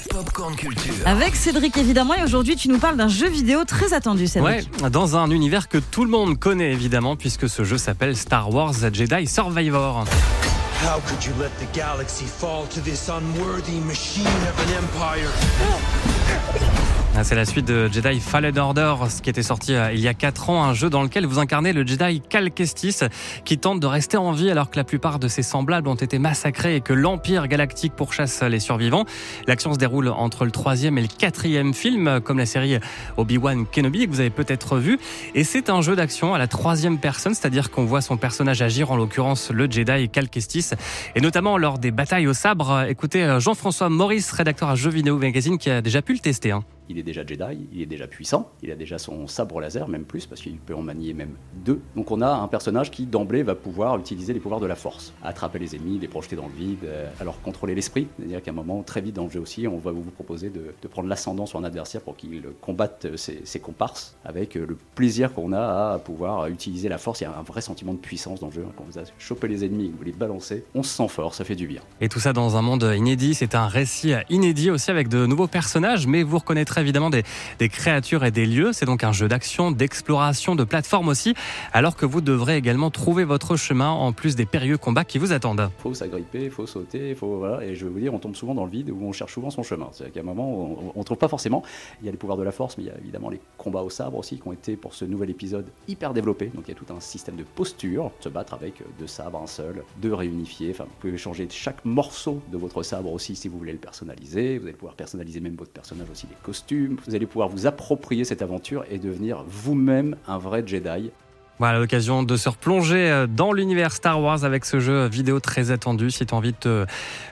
Popcorn 0.10 0.56
Culture. 0.56 0.94
Avec 1.06 1.36
Cédric 1.36 1.76
évidemment. 1.78 2.14
Et 2.14 2.24
aujourd'hui, 2.24 2.56
tu 2.56 2.70
nous 2.70 2.78
parles 2.78 2.98
d'un 2.98 3.08
jeu 3.08 3.28
vidéo 3.30 3.64
très 3.66 3.94
attendu, 3.94 4.28
Cédric. 4.28 4.70
Ouais, 4.82 4.90
dans 4.92 5.18
un 5.18 5.30
univers 5.32 5.68
que 5.70 5.80
tout 5.80 6.04
le 6.06 6.12
monde 6.12 6.38
connaît 6.40 6.72
évidemment, 6.72 7.16
puisque 7.16 7.50
ce 7.50 7.64
jeu 7.64 7.78
s'appelle 7.78 8.16
Star 8.16 8.54
Wars 8.54 8.74
Jedi 8.94 9.26
Survivor. 9.28 10.06
How 10.84 11.00
could 11.00 11.26
you 11.26 11.34
let 11.36 11.58
the 11.60 11.66
galaxy 11.68 12.26
fall 12.26 12.68
to 12.68 12.82
this 12.82 13.08
unworthy 13.08 13.80
machine 13.80 14.28
of 14.28 14.60
an 14.60 14.74
empire? 14.74 15.32
Ah, 17.16 17.24
C'est 17.24 17.36
la 17.36 17.46
suite 17.46 17.68
de 17.68 17.88
Jedi 17.94 18.20
Fallen 18.20 18.58
Order, 18.58 18.96
ce 19.08 19.22
qui 19.22 19.30
était 19.30 19.44
sorti 19.44 19.76
euh, 19.76 19.92
il 19.94 20.00
y 20.00 20.08
a 20.08 20.16
4 20.16 20.50
ans, 20.50 20.64
un 20.64 20.74
jeu 20.74 20.90
dans 20.90 21.04
lequel 21.04 21.28
vous 21.28 21.38
incarnez 21.38 21.72
le 21.72 21.86
Jedi 21.86 22.22
Cal 22.28 22.50
Kestis, 22.50 23.02
qui 23.46 23.60
tente 23.60 23.80
de 23.80 23.86
rester 23.86 24.18
en 24.18 24.32
vie 24.32 24.50
alors 24.50 24.72
que 24.72 24.78
la 24.78 24.84
plupart 24.84 25.20
de 25.20 25.28
ses 25.28 25.44
semblables 25.44 25.88
ont 25.88 25.94
été 25.94 26.18
massacrés 26.18 26.76
et 26.76 26.82
que 26.82 26.92
l'Empire 26.92 27.48
galactique 27.48 27.94
pourchasse 27.96 28.42
les 28.42 28.60
survivants. 28.60 29.06
L'action 29.46 29.72
se 29.76 29.78
déroule 29.78 30.08
entre 30.08 30.44
le 30.44 30.50
troisième 30.50 30.98
et 30.98 31.02
le 31.04 31.08
quatrième 31.08 31.76
film, 31.76 32.20
comme 32.20 32.40
la 32.40 32.48
série 32.48 32.80
Obi-Wan 33.18 33.68
Kenobi 33.68 34.08
que 34.08 34.12
vous 34.12 34.20
avez 34.20 34.32
peut-être 34.32 34.78
vu. 34.80 34.98
Et 35.36 35.44
c'est 35.44 35.70
un 35.70 35.82
jeu 35.82 35.96
d'action 35.96 36.34
à 36.34 36.40
la 36.40 36.48
troisième 36.48 36.98
personne, 36.98 37.36
c'est-à-dire 37.36 37.70
qu'on 37.70 37.86
voit 37.86 38.02
son 38.02 38.18
personnage 38.18 38.64
agir, 38.64 38.90
en 38.90 38.98
l'occurrence 38.98 39.52
le 39.52 39.70
Jedi 39.70 40.10
Cal 40.10 40.30
Kestis, 40.30 40.72
et 41.16 41.22
notamment 41.22 41.60
lors 41.60 41.78
des 41.78 41.92
batailles 41.92 42.26
au 42.26 42.34
sabre. 42.34 42.88
Écoutez 42.90 43.24
euh, 43.24 43.40
Jean-François 43.40 43.90
Maurice, 43.90 44.32
rédacteur 44.32 44.70
à 44.70 44.76
Jeux 44.76 44.90
Vidéo 44.90 45.20
Magazine, 45.20 45.60
qui 45.60 45.70
a 45.70 45.82
déjà 45.84 46.02
pu 46.02 46.14
le 46.14 46.20
tester. 46.20 46.52
hein. 46.52 46.64
Il 46.90 46.98
est 46.98 47.04
déjà 47.04 47.26
Jedi, 47.26 47.68
il 47.74 47.82
est 47.82 47.86
déjà 47.86 48.08
puissant, 48.08 48.52
il 48.62 48.72
a 48.72 48.76
déjà 48.76 48.98
son 48.98 49.28
sabre 49.28 49.60
laser, 49.62 49.88
même 49.88 50.04
plus, 50.04 50.26
parce 50.26 50.42
qu'il 50.42 50.58
peut 50.58 50.76
en 50.76 50.82
manier 50.82 51.14
même 51.14 51.36
deux. 51.66 51.82
Donc 51.96 52.12
on 52.12 52.22
a 52.22 52.30
un 52.30 52.48
personnage 52.48 52.92
qui 52.92 53.06
d'emblée 53.06 53.44
va 53.44 53.56
pouvoir 53.56 53.98
utiliser 53.98 54.34
les 54.34 54.40
pouvoirs 54.40 54.60
de 54.60 54.66
la 54.66 54.76
force, 54.76 55.14
attraper 55.24 55.60
les 55.60 55.76
ennemis, 55.76 56.00
les 56.00 56.08
projeter 56.08 56.36
dans 56.36 56.48
le 56.48 56.54
vide, 56.54 56.86
euh, 56.86 57.10
alors 57.20 57.42
contrôler 57.42 57.76
l'esprit. 57.76 58.08
C'est-à-dire 58.18 58.42
qu'à 58.42 58.52
un 58.52 58.56
moment, 58.56 58.84
très 58.84 59.02
vite 59.02 59.16
dans 59.16 59.26
le 59.26 59.30
jeu 59.30 59.40
aussi, 59.40 59.68
on 59.68 59.78
va 59.78 59.92
vous 59.92 60.04
proposer 60.04 60.50
de, 60.50 60.74
prendre 60.88 61.08
l'ascendant 61.08 61.46
sur 61.46 61.58
un 61.58 61.64
adversaire 61.64 62.02
pour 62.02 62.16
qu'il 62.16 62.44
combatte 62.62 63.16
ses, 63.16 63.42
ses 63.46 63.60
comparses, 63.60 64.16
avec 64.26 64.56
euh, 64.58 64.66
le 64.68 64.78
plaisir 64.96 65.34
qu'on 65.34 65.54
a 65.54 65.94
à 65.94 66.00
pouvoir 66.00 66.48
utiliser 66.48 66.90
la 66.90 66.98
force. 66.98 67.22
Il 67.22 67.24
y 67.24 67.28
a 67.28 67.38
un 67.38 67.44
vrai 67.44 67.62
sentiment 67.62 67.94
de 67.94 68.00
puissance 68.00 68.40
dans 68.40 68.48
le 68.48 68.54
jeu. 68.54 68.66
Quand 68.78 68.84
vous 68.88 68.98
avez 68.98 69.08
chopé 69.18 69.48
les 69.48 69.66
ennemis 69.66 69.94
vous 69.98 70.04
les 70.04 70.12
balancez, 70.12 70.66
on 70.76 70.84
se 70.84 70.96
sent 70.96 71.08
fort, 71.08 71.34
ça 71.34 71.44
fait 71.44 71.56
du 71.56 71.68
bien. 71.68 71.82
Et 72.02 72.10
tout 72.10 72.20
ça 72.20 72.34
dans 72.34 72.58
un 72.58 72.62
monde 72.62 72.92
inédit. 72.96 73.34
C'est 73.34 73.56
un 73.56 73.68
récit 73.68 74.14
inédit 74.30 74.70
aussi 74.72 74.92
avec 74.92 75.08
de 75.08 75.26
nouveaux 75.26 75.48
personnages, 75.48 76.08
mais 76.08 76.24
vous 76.24 76.38
reconnaîtrez 76.38 76.73
évidemment 76.78 77.10
des, 77.10 77.24
créatures 77.70 78.24
et 78.26 78.32
des 78.32 78.46
lieux. 78.46 78.74
C'est 78.74 78.86
donc 78.86 79.04
un 79.04 79.12
jeu 79.12 79.28
d'action, 79.28 79.72
d'exploration, 79.72 80.56
de 80.56 80.64
plateforme 80.64 81.08
aussi, 81.08 81.34
alors 81.72 81.96
que 81.96 82.06
vous 82.06 82.22
devrez 82.22 82.58
également 82.58 82.92
trouver 82.92 83.24
votre 83.24 83.56
chemin 83.56 83.90
en 83.90 84.12
plus 84.12 84.36
des 84.36 84.46
périlleux 84.46 84.78
combats 84.78 85.06
qui 85.06 85.18
vous 85.18 85.32
attendent. 85.32 85.70
faut 85.80 85.94
s'agripper, 85.94 86.46
il 86.46 86.52
faut 86.52 86.68
sauter, 86.68 87.10
il 87.10 87.16
faut 87.16 87.38
voilà. 87.38 87.64
Et 87.66 87.76
je 87.76 87.86
vais 87.86 87.92
vous 87.92 88.00
dire, 88.00 88.14
on 88.14 88.20
tombe 88.20 88.36
souvent 88.36 88.56
dans 88.56 88.66
le 88.66 88.72
vide 88.72 88.90
où 88.90 89.00
on 89.04 89.12
cherche 89.12 89.34
souvent 89.34 89.50
son 89.50 89.64
chemin. 89.64 89.90
C'est-à-dire 89.92 90.14
qu'à 90.14 90.20
un 90.20 90.24
moment, 90.24 90.92
on 90.96 91.00
ne 91.00 91.04
trouve 91.04 91.18
pas 91.18 91.28
forcément. 91.28 91.64
Il 92.02 92.06
y 92.06 92.10
a 92.10 92.12
les 92.12 92.18
pouvoirs 92.18 92.38
de 92.38 92.44
la 92.44 92.52
force, 92.52 92.78
mais 92.78 92.84
il 92.84 92.88
y 92.88 92.92
a 92.92 92.98
évidemment 92.98 93.30
les 93.30 93.40
combats 93.58 93.82
au 93.82 93.90
sabre 93.90 94.18
aussi 94.18 94.38
qui 94.38 94.48
ont 94.48 94.54
été 94.54 94.76
pour 94.76 94.94
ce 94.94 95.06
nouvel 95.06 95.30
épisode 95.30 95.66
hyper 95.88 96.14
développés. 96.14 96.48
Donc 96.48 96.66
il 96.68 96.70
y 96.70 96.74
a 96.74 96.78
tout 96.78 96.92
un 96.94 97.00
système 97.00 97.36
de 97.36 97.44
posture, 97.44 98.12
se 98.20 98.30
battre 98.30 98.54
avec 98.54 98.84
deux 99.00 99.08
sabres, 99.08 99.42
un 99.42 99.48
seul, 99.48 99.84
deux 100.02 100.14
réunifiés. 100.14 100.72
Enfin, 100.72 100.86
vous 100.86 100.96
pouvez 101.00 101.18
changer 101.18 101.48
chaque 101.50 101.84
morceau 101.86 102.42
de 102.52 102.58
votre 102.58 102.84
sabre 102.84 103.12
aussi 103.12 103.36
si 103.36 103.48
vous 103.48 103.58
voulez 103.58 103.72
le 103.72 103.78
personnaliser. 103.78 104.58
Vous 104.58 104.66
allez 104.66 104.74
pouvoir 104.74 104.96
personnaliser 104.96 105.40
même 105.40 105.56
votre 105.56 105.72
personnage 105.72 106.10
aussi, 106.12 106.28
les 106.30 106.38
costumes. 106.44 106.63
Vous 106.72 107.16
allez 107.16 107.26
pouvoir 107.26 107.50
vous 107.50 107.68
approprier 107.68 108.24
cette 108.24 108.42
aventure 108.42 108.84
et 108.90 108.98
devenir 108.98 109.44
vous-même 109.48 110.16
un 110.28 110.38
vrai 110.38 110.64
Jedi. 110.66 111.12
Voilà 111.60 111.78
l'occasion 111.78 112.24
de 112.24 112.36
se 112.36 112.50
replonger 112.50 113.12
euh, 113.12 113.28
dans 113.28 113.54
l'univers 113.54 113.92
Star 113.92 114.20
Wars 114.20 114.44
avec 114.44 114.66
ce 114.66 114.80
jeu 114.80 115.06
vidéo 115.08 115.40
très 115.40 115.70
attendu. 115.70 116.10
Si 116.10 116.26
tu 116.26 116.34
as 116.34 116.38
envie 116.38 116.52
de 116.52 116.58
te 116.58 116.86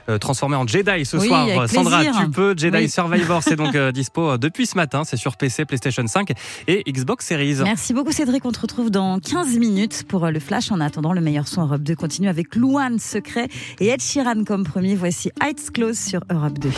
euh, 0.08 0.18
transformer 0.18 0.54
en 0.54 0.64
Jedi 0.64 1.04
ce 1.04 1.16
Oui, 1.16 1.26
soir, 1.26 1.48
euh, 1.48 1.66
Sandra, 1.66 2.02
plaisir. 2.02 2.20
tu 2.22 2.30
peux. 2.30 2.54
Jedi 2.56 2.76
Oui. 2.82 2.88
Survivor, 2.88 3.42
c'est 3.42 3.56
donc 3.56 3.74
euh, 3.74 3.90
dispo 3.90 4.38
depuis 4.38 4.66
ce 4.66 4.76
matin. 4.76 5.02
C'est 5.04 5.16
sur 5.16 5.36
PC, 5.36 5.64
PlayStation 5.64 6.06
5 6.06 6.32
et 6.68 6.84
Xbox 6.90 7.26
Series. 7.26 7.56
Merci 7.64 7.92
beaucoup 7.94 8.12
Cédric, 8.12 8.44
on 8.44 8.52
te 8.52 8.60
retrouve 8.60 8.92
dans 8.92 9.18
15 9.18 9.58
minutes 9.58 10.04
pour 10.06 10.24
le 10.28 10.38
flash. 10.38 10.70
En 10.70 10.80
attendant, 10.80 11.12
le 11.12 11.20
meilleur 11.20 11.48
son 11.48 11.62
Europe 11.62 11.82
2 11.82 11.96
continue 11.96 12.28
avec 12.28 12.54
Louane 12.54 13.00
Secret 13.00 13.48
et 13.80 13.88
Ed 13.88 14.00
Sheeran 14.00 14.44
comme 14.44 14.62
premier. 14.62 14.94
Voici 14.94 15.30
Heights 15.42 15.72
Close 15.72 15.98
sur 15.98 16.20
Europe 16.30 16.60
2. 16.60 16.70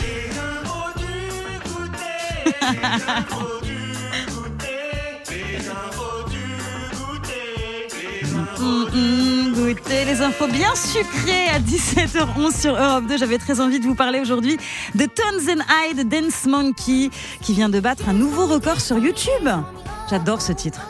Les 9.89 10.21
infos 10.21 10.47
bien 10.47 10.73
sucrées 10.75 11.47
à 11.53 11.59
17h11 11.59 12.59
sur 12.61 12.75
Europe 12.75 13.05
2. 13.07 13.17
J'avais 13.17 13.37
très 13.37 13.59
envie 13.59 13.79
de 13.79 13.85
vous 13.85 13.95
parler 13.95 14.19
aujourd'hui 14.19 14.57
de 14.93 15.05
Tones 15.05 15.49
and 15.49 15.61
I, 15.89 15.95
de 15.95 16.03
Dance 16.03 16.45
Monkey, 16.45 17.09
qui 17.41 17.53
vient 17.53 17.69
de 17.69 17.79
battre 17.79 18.07
un 18.07 18.13
nouveau 18.13 18.45
record 18.45 18.79
sur 18.79 18.97
YouTube. 18.97 19.49
J'adore 20.09 20.41
ce 20.41 20.51
titre. 20.53 20.81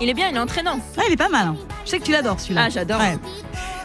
Il 0.00 0.08
est 0.08 0.14
bien, 0.14 0.28
il 0.28 0.36
est 0.36 0.40
entraînant. 0.40 0.78
Ah, 0.96 1.02
il 1.08 1.12
est 1.12 1.16
pas 1.16 1.28
mal. 1.28 1.48
hein. 1.48 1.56
Je 1.84 1.90
sais 1.90 1.98
que 1.98 2.04
tu 2.04 2.12
l'adores 2.12 2.40
celui-là. 2.40 2.64
Ah, 2.66 2.70
j'adore. 2.70 3.00
Ouais. 3.00 3.18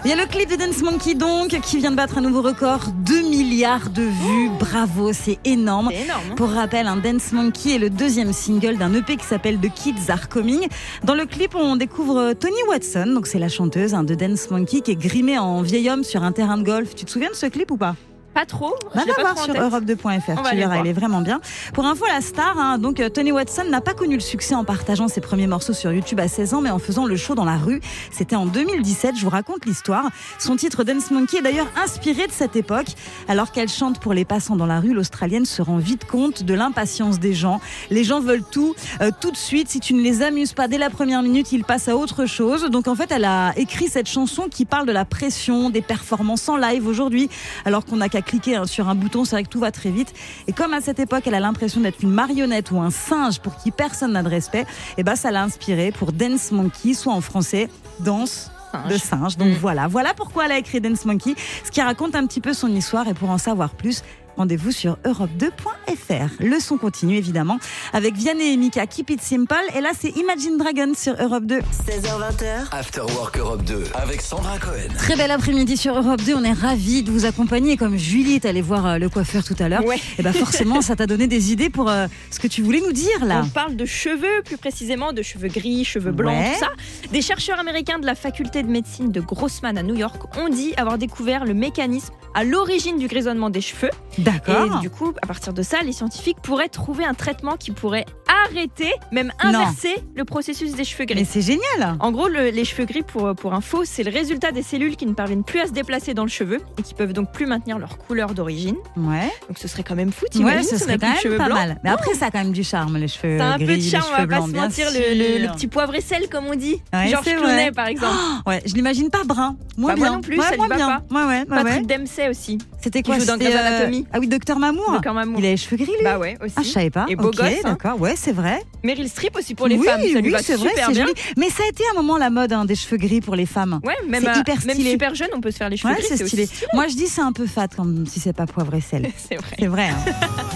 Il 0.08 0.12
y 0.12 0.14
a 0.14 0.16
le 0.16 0.26
clip 0.26 0.50
de 0.50 0.56
Dance 0.56 0.82
Monkey 0.84 1.16
donc 1.16 1.50
qui 1.60 1.80
vient 1.80 1.92
de 1.92 1.98
battre 1.98 2.18
un 2.18 2.22
nouveau 2.22 2.42
record, 2.42 2.80
2 3.06 3.24
milliards 3.24 3.90
de 3.90 4.04
vues. 4.04 4.50
Bravo, 4.58 5.12
c'est 5.12 5.38
énorme. 5.44 5.90
Hein. 5.90 6.34
Pour 6.38 6.48
rappel, 6.48 6.88
un 6.88 6.96
Dance 6.96 7.34
Monkey 7.34 7.76
est 7.76 7.78
le 7.78 7.90
deuxième 7.90 8.32
single 8.32 8.78
d'un 8.78 8.94
EP 8.94 9.18
qui 9.18 9.26
s'appelle 9.26 9.60
The 9.60 9.70
Kids 9.70 10.10
Are 10.10 10.30
Coming. 10.30 10.70
Dans 11.04 11.14
le 11.14 11.26
clip, 11.26 11.56
on 11.56 11.76
découvre 11.76 12.32
Tony 12.40 12.56
Watson, 12.70 13.12
donc 13.14 13.28
c'est 13.28 13.38
la 13.38 13.50
chanteuse 13.50 13.94
hein, 13.94 14.06
de 14.06 14.16
Dance 14.16 14.50
Monkey 14.50 14.80
qui 14.80 14.92
est 14.92 14.96
grimée 14.96 15.38
en 15.40 15.62
vieil 15.62 15.90
homme 15.90 16.06
sur 16.06 16.24
un 16.24 16.32
terrain 16.32 16.58
de 16.58 16.64
golf. 16.64 16.96
Tu 16.96 17.04
te 17.04 17.12
souviens 17.12 17.32
de 17.32 17.36
ce 17.36 17.48
clip 17.48 17.70
ou 17.70 17.76
pas? 17.76 17.98
Pas 18.38 18.46
trop. 18.46 18.76
Va 18.94 19.04
la 19.04 19.14
voir 19.20 19.36
sur 19.36 19.52
tête. 19.52 19.64
europe2.fr, 19.64 20.34
On 20.38 20.44
va 20.44 20.52
tu 20.52 20.58
verras, 20.58 20.76
elle 20.76 20.86
est 20.86 20.94
vraiment 20.94 21.22
bien. 21.22 21.42
Pour 21.74 21.88
info, 21.88 22.06
la 22.06 22.22
star, 22.22 22.56
hein, 22.60 22.78
donc 22.78 23.00
euh, 23.00 23.10
Tony 23.10 23.32
Watson 23.32 23.64
n'a 23.68 23.82
pas 23.82 23.96
connu 23.96 24.14
le 24.14 24.22
succès 24.22 24.54
en 24.54 24.64
partageant 24.64 25.08
ses 25.08 25.22
premiers 25.22 25.48
morceaux 25.48 25.74
sur 25.74 25.92
YouTube 25.92 26.20
à 26.20 26.28
16 26.28 26.54
ans, 26.54 26.62
mais 26.62 26.70
en 26.70 26.78
faisant 26.78 27.08
le 27.08 27.16
show 27.16 27.34
dans 27.34 27.46
la 27.46 27.58
rue. 27.58 27.82
C'était 28.12 28.36
en 28.36 28.46
2017, 28.46 29.16
je 29.18 29.24
vous 29.24 29.32
raconte 29.32 29.66
l'histoire. 29.66 30.12
Son 30.38 30.56
titre 30.56 30.84
Dance 30.84 31.10
Monkey 31.10 31.40
est 31.40 31.42
d'ailleurs 31.42 31.66
inspiré 31.84 32.28
de 32.28 32.32
cette 32.32 32.56
époque. 32.56 32.86
Alors 33.28 33.52
qu'elle 33.52 33.70
chante 33.70 34.00
pour 34.00 34.14
les 34.14 34.24
passants 34.24 34.56
dans 34.56 34.68
la 34.68 34.82
rue, 34.82 34.94
l'Australienne 34.94 35.46
se 35.46 35.64
rend 35.64 35.80
vite 35.80 36.06
compte 36.06 36.44
de 36.44 36.54
l'impatience 36.54 37.18
des 37.18 37.34
gens. 37.34 37.60
Les 37.90 38.04
gens 38.04 38.20
veulent 38.20 38.46
tout, 38.52 38.76
euh, 39.02 39.10
tout 39.20 39.32
de 39.32 39.36
suite. 39.36 39.68
Si 39.68 39.80
tu 39.80 39.96
ne 39.96 40.02
les 40.04 40.22
amuses 40.22 40.54
pas 40.54 40.68
dès 40.68 40.78
la 40.78 40.92
première 40.92 41.24
minute, 41.24 41.52
ils 41.54 41.64
passent 41.64 41.88
à 41.88 41.98
autre 41.98 42.28
chose. 42.28 42.66
Donc 42.66 42.88
en 42.88 42.94
fait, 42.94 43.12
elle 43.12 43.26
a 43.26 43.54
écrit 43.58 43.88
cette 43.88 44.08
chanson 44.08 44.44
qui 44.48 44.66
parle 44.66 44.86
de 44.86 44.92
la 44.92 45.06
pression, 45.06 45.72
des 45.72 45.82
performances 45.82 46.48
en 46.48 46.58
live 46.58 46.86
aujourd'hui, 46.86 47.32
alors 47.66 47.84
qu'on 47.84 47.96
n'a 47.96 48.10
qu'à 48.10 48.22
cliquer 48.28 48.58
hein, 48.58 48.66
sur 48.66 48.88
un 48.90 48.96
bouton, 48.96 49.26
c'est 49.26 49.36
vrai 49.36 49.44
que 49.44 49.50
tout 49.50 49.60
va 49.60 49.72
très 49.72 49.90
vite. 49.90 50.14
Et 50.48 50.54
comme 50.54 50.74
à 50.74 50.82
cette 50.82 51.00
époque, 51.00 51.24
elle 51.26 51.36
a 51.36 51.40
l'impression 51.40 51.82
d'être 51.82 52.04
une 52.04 52.12
marionnette 52.12 52.70
ou 52.72 52.80
un 52.80 52.92
singe 52.92 53.40
pour 53.40 53.56
qui 53.58 53.72
personne 53.72 54.12
n'a 54.12 54.22
de 54.22 54.30
respect, 54.30 54.66
et 54.98 55.04
ben 55.04 55.16
ça 55.16 55.32
l'a 55.32 55.44
inspiré 55.44 55.92
pour 55.92 56.12
Dance 56.12 56.52
Monkey, 56.52 56.94
soit 56.94 57.14
en 57.14 57.22
français, 57.22 57.70
danse 58.00 58.52
de 58.90 58.98
singe. 58.98 59.38
Donc 59.38 59.54
voilà, 59.60 59.88
voilà 59.88 60.14
pourquoi 60.14 60.46
elle 60.46 60.52
a 60.52 60.58
écrit 60.58 60.82
Dance 60.82 61.06
Monkey, 61.06 61.34
ce 61.64 61.72
qui 61.72 61.82
raconte 61.82 62.16
un 62.16 62.28
petit 62.28 62.42
peu 62.42 62.54
son 62.54 62.68
histoire. 62.68 63.08
Et 63.08 63.14
pour 63.14 63.30
en 63.30 63.38
savoir 63.38 63.72
plus, 63.72 64.04
rendez-vous 64.38 64.72
sur 64.72 64.98
europe2.fr. 65.06 66.30
Le 66.40 66.60
son 66.60 66.78
continue 66.78 67.18
évidemment 67.18 67.60
avec 67.94 68.16
Vianney 68.16 68.54
et 68.54 68.58
Mika, 68.58 68.86
Keep 68.88 69.10
It 69.12 69.22
Simple. 69.22 69.56
Et 69.76 69.82
là, 69.82 69.90
c'est 70.00 70.10
Imagine 70.18 70.58
Dragons 70.58 70.94
sur 70.96 71.16
Europe 71.22 71.46
2. 71.46 71.60
16h20h, 71.60 72.68
After 72.72 73.02
Work 73.02 73.38
Europe 73.38 73.64
2 73.64 73.84
avec 73.96 74.22
Sandra 74.22 74.58
Cohen. 74.60 74.94
Très 74.98 75.16
bel 75.16 75.32
après-midi 75.32 75.78
sur 75.78 75.98
Europe 75.98 76.22
2. 76.22 76.36
On 76.36 76.44
est 76.44 76.54
ravis 76.54 77.04
de 77.04 77.12
vous 77.12 77.26
accompagner. 77.26 77.78
Comme 77.78 77.98
Julie 77.98 78.36
est 78.36 78.46
allée 78.46 78.62
voir 78.62 78.86
euh, 78.86 78.98
le 78.98 79.10
coiffeur 79.10 79.44
tout 79.44 79.56
à 79.60 79.70
l'heure, 79.70 79.86
Ouais. 79.86 80.00
et 80.18 80.24
ben 80.24 80.34
forcément, 80.34 80.82
ça 80.82 80.96
t'a 80.96 81.08
donné 81.08 81.28
des 81.28 81.52
idées 81.52 81.70
pour 81.70 81.90
euh, 81.90 82.08
ce 82.32 82.40
que 82.40 82.48
tu 82.48 82.62
voulais 82.62 82.82
nous 82.86 82.94
dire 82.94 83.26
là. 83.26 83.42
On 83.46 83.50
parle 83.50 83.76
de 83.76 83.86
cheveux, 83.86 84.42
plus 84.46 84.58
précisément 84.58 85.14
de 85.14 85.22
cheveux 85.22 85.48
gris, 85.48 85.84
cheveux 85.86 86.12
blancs, 86.12 86.34
Ouais. 86.36 86.54
tout 86.54 86.60
ça. 86.60 86.72
Des 87.12 87.22
chercheurs 87.22 87.60
américains 87.60 88.00
de 88.00 88.06
la 88.06 88.16
faculté 88.16 88.64
de 88.64 88.68
médecine 88.70 89.12
de 89.12 89.22
Grossman 89.22 89.78
à 89.78 89.84
New 89.84 89.96
York 89.96 90.38
ont 90.38 90.50
dit 90.50 90.74
avoir 90.78 90.98
découvert 90.98 91.46
le 91.46 91.54
mécanisme 91.54 92.14
à 92.38 92.44
l'origine 92.44 93.00
du 93.00 93.08
grisonnement 93.08 93.50
des 93.50 93.62
cheveux. 93.62 93.90
D'accord. 94.20 94.78
Et 94.78 94.80
du 94.82 94.92
coup, 94.92 95.12
à 95.24 95.26
partir 95.26 95.54
de 95.54 95.64
ça, 95.64 95.82
les 95.84 95.92
scientifiques 95.92 96.38
pourraient 96.44 96.70
trouver 96.70 97.04
un 97.04 97.16
traitement 97.16 97.56
qui 97.58 97.72
pourrait 97.72 98.06
arrêter, 98.46 98.92
même 99.12 99.32
inverser 99.40 99.96
le 100.16 100.24
processus 100.24 100.74
des 100.76 100.84
cheveux 100.84 101.06
Mais 101.10 101.16
gris. 101.16 101.26
c'est 101.26 101.42
génial. 101.42 101.98
En 102.00 102.12
gros, 102.12 102.28
le- 102.28 102.50
les 102.52 102.64
cheveux 102.64 102.86
gris, 102.86 103.02
pour, 103.02 103.34
pour 103.36 103.54
info, 103.56 103.84
c'est 103.86 104.04
le 104.04 104.12
résultat 104.12 104.52
des 104.52 104.62
cellules 104.62 104.96
qui 104.96 105.08
ne 105.08 105.14
parviennent 105.14 105.44
plus 105.44 105.60
à 105.62 105.66
se 105.66 105.72
déplacer 105.72 106.14
dans 106.14 106.24
le 106.24 106.30
cheveu 106.30 106.60
et 106.78 106.84
qui 106.84 106.94
peuvent 106.94 107.14
donc 107.14 107.32
plus 107.32 107.48
maintenir 107.48 107.80
leur 107.80 107.98
couleur 107.98 108.34
d'origine. 108.36 108.76
Ouais. 108.96 109.32
Donc 109.48 109.58
ce 109.58 109.68
serait 109.68 109.84
quand 109.84 109.96
même 109.96 110.12
fou, 110.12 110.26
Ouais, 110.26 110.30
t'imagines 110.30 110.64
ce 110.64 110.76
si 110.78 110.84
on 110.84 110.86
serait 110.86 110.98
quand 111.00 111.08
même 111.08 111.38
pas 111.40 111.46
blancs 111.46 111.58
mal. 111.58 111.80
Mais 111.84 111.90
après, 111.90 112.14
ça 112.14 112.28
a 112.28 112.32
quand 112.32 112.40
même 112.40 112.52
du 112.54 112.64
charme, 112.64 112.98
les 112.98 113.08
cheveux 113.08 113.38
gris, 113.38 113.66
peu 113.66 113.76
de 113.78 113.82
charme, 113.82 114.06
on 114.10 114.12
va 114.12 114.18
pas 114.20 114.26
blancs, 114.28 114.50
se 114.52 114.56
mentir, 114.56 114.88
le, 114.92 115.16
le- 115.18 115.38
le 115.40 115.46
sûr. 115.46 115.56
petit 115.56 115.68
poivre 115.68 115.96
et 115.96 116.02
sel, 116.02 116.30
comme 116.30 116.46
on 116.46 116.56
dit. 116.56 116.82
Ouais, 116.94 117.08
Georges 117.10 117.26
Clooney, 117.26 117.72
par 117.72 117.88
exemple. 117.88 118.14
Ouais, 118.46 118.62
je 118.66 118.74
l'imagine 118.76 119.10
pas 119.10 119.24
brun. 119.24 119.56
Moins 119.78 119.94
Bah, 119.94 119.98
moi 120.00 120.08
bien. 120.10 120.16
non 120.18 120.22
plus, 120.22 120.38
Ouais, 120.38 120.44
ça 120.44 120.52
lui 120.52 120.58
moins 120.58 120.68
va 120.68 120.76
bien. 120.76 120.88
pas. 120.88 121.16
Ouais, 121.16 121.26
ouais, 121.26 121.64
ouais, 121.64 121.82
Aussi. 122.30 122.58
C'était 122.82 123.02
Qui 123.02 123.10
quoi 123.12 123.20
joue 123.20 123.26
dans 123.26 123.38
Grey's 123.38 123.56
Anatomy. 123.56 124.06
Ah 124.14 124.20
oui, 124.20 124.28
Docteur 124.28 124.60
Mamour. 124.60 124.92
Docteur 124.92 125.14
Mamour. 125.14 125.40
Il 125.40 125.46
a 125.46 125.50
les 125.52 125.58
cheveux 125.58 125.78
gris, 125.78 125.86
lui 125.88 126.04
Bah 126.04 126.18
ouais, 126.20 126.38
aussi. 126.44 126.54
Ah, 126.58 126.62
je 126.64 126.68
savais 126.70 126.90
pas. 126.90 127.06
Et 127.10 127.16
beau 127.16 127.28
Ok, 127.30 127.36
gosse, 127.38 127.48
hein. 127.64 127.70
d'accord. 127.70 128.00
Ouais, 128.00 128.14
c'est 128.16 128.32
vrai. 128.32 128.62
Meryl 128.84 129.08
Streep 129.10 129.36
aussi 129.38 129.56
pour 129.56 129.68
les 129.68 129.78
oui, 129.78 129.86
femmes. 129.86 130.02
Ça 130.02 130.08
lui 130.08 130.28
oui, 130.28 130.30
va 130.30 130.40
c'est 130.44 130.56
vrai, 130.56 130.70
super 130.70 130.86
c'est 130.88 130.92
bien. 130.94 131.02
joli. 131.08 131.14
Mais 131.38 131.50
ça 131.50 131.64
a 131.64 131.68
été 131.70 131.84
un 131.92 131.96
moment 131.96 132.18
la 132.18 132.30
mode 132.30 132.54
hein, 132.54 132.66
des 132.66 132.76
cheveux 132.76 132.98
gris 132.98 133.22
pour 133.22 133.36
les 133.36 133.46
femmes. 133.46 133.80
Ouais, 133.84 133.94
même, 134.08 134.24
C'est 134.24 134.30
euh, 134.30 134.40
hyper 134.40 134.56
même 134.66 134.76
stylé. 134.76 134.92
super 134.92 135.16
jeune, 135.16 135.30
on 135.36 135.42
peut 135.42 135.52
se 135.52 135.58
faire 135.58 135.70
les 135.70 135.78
cheveux 135.78 135.94
Ouais, 135.94 136.00
gris. 136.00 136.08
c'est 136.10 136.26
stylé. 136.28 136.48
Moi, 136.74 136.88
je 136.88 136.96
dis 136.96 137.08
c'est 137.08 137.22
un 137.22 137.32
peu 137.34 137.46
fat 137.48 137.68
comme 137.70 138.06
si 138.06 138.20
c'est 138.20 138.34
pas 138.34 138.46
poivre 138.46 138.74
et 138.76 138.82
sel. 138.82 139.08
C'est 139.18 139.36
vrai. 139.36 139.56
C'est 139.60 139.68
vrai. 139.68 139.90
hein. 139.90 140.12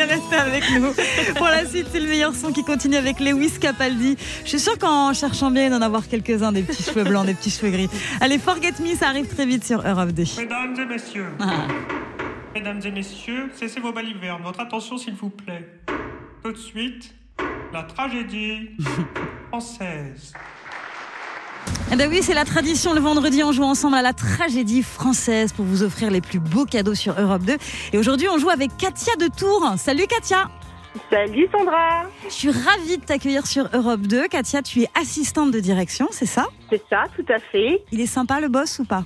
Allez, 0.00 0.12
restez 0.12 0.36
avec 0.36 0.64
nous. 0.78 0.92
Pour 1.34 1.46
la 1.46 1.66
suite, 1.66 1.86
c'est 1.90 1.98
le 2.00 2.06
meilleur 2.08 2.34
son 2.34 2.52
qui 2.52 2.62
continue 2.64 2.96
avec 2.96 3.18
Lewis 3.18 3.58
Capaldi. 3.60 4.16
Je 4.44 4.48
suis 4.48 4.60
sûre 4.60 4.78
qu'en 4.78 5.12
cherchant 5.12 5.50
bien, 5.50 5.70
d'en 5.70 5.82
avoir 5.82 6.06
quelques-uns, 6.06 6.52
des 6.52 6.62
petits 6.62 6.82
cheveux 6.84 7.04
blancs, 7.04 7.26
des 7.26 7.34
petits 7.34 7.50
cheveux 7.50 7.70
gris. 7.70 7.88
Allez, 8.20 8.38
Forget 8.38 8.74
Me, 8.80 8.94
ça 8.94 9.08
arrive 9.08 9.26
très 9.26 9.44
vite 9.46 9.64
sur 9.64 9.84
Europe 9.86 10.10
2. 10.10 10.22
Mesdames 10.38 10.76
et 10.78 10.84
messieurs, 10.86 11.26
Ah. 11.40 11.66
mesdames 12.54 12.80
et 12.84 12.90
messieurs, 12.92 13.50
cessez 13.58 13.80
vos 13.80 13.92
balivernes. 13.92 14.42
Votre 14.44 14.60
attention, 14.60 14.98
s'il 14.98 15.14
vous 15.14 15.30
plaît. 15.30 15.68
Tout 16.44 16.52
de 16.52 16.56
suite, 16.58 17.12
la 17.72 17.82
tragédie 17.82 18.70
française. 19.48 20.32
Eh 21.90 21.96
ben 21.96 22.10
oui, 22.10 22.20
c'est 22.22 22.34
la 22.34 22.44
tradition. 22.44 22.92
Le 22.92 23.00
vendredi, 23.00 23.42
on 23.42 23.50
joue 23.50 23.62
ensemble 23.62 23.96
à 23.96 24.02
la 24.02 24.12
tragédie 24.12 24.82
française 24.82 25.52
pour 25.54 25.64
vous 25.64 25.82
offrir 25.82 26.10
les 26.10 26.20
plus 26.20 26.38
beaux 26.38 26.66
cadeaux 26.66 26.94
sur 26.94 27.18
Europe 27.18 27.42
2. 27.42 27.56
Et 27.94 27.98
aujourd'hui, 27.98 28.28
on 28.28 28.36
joue 28.36 28.50
avec 28.50 28.76
Katia 28.76 29.16
de 29.16 29.28
Tours. 29.34 29.74
Salut 29.78 30.06
Katia 30.06 30.50
Salut 31.10 31.48
Sandra 31.50 32.02
Je 32.24 32.34
suis 32.34 32.50
ravie 32.50 32.98
de 32.98 33.04
t'accueillir 33.04 33.46
sur 33.46 33.70
Europe 33.72 34.02
2. 34.02 34.28
Katia, 34.28 34.60
tu 34.60 34.82
es 34.82 34.88
assistante 35.00 35.50
de 35.50 35.60
direction, 35.60 36.08
c'est 36.10 36.26
ça? 36.26 36.48
C'est 36.68 36.82
ça, 36.90 37.04
tout 37.16 37.24
à 37.32 37.38
fait. 37.38 37.82
Il 37.90 38.00
est 38.00 38.06
sympa 38.06 38.40
le 38.40 38.48
boss 38.48 38.80
ou 38.80 38.84
pas? 38.84 39.04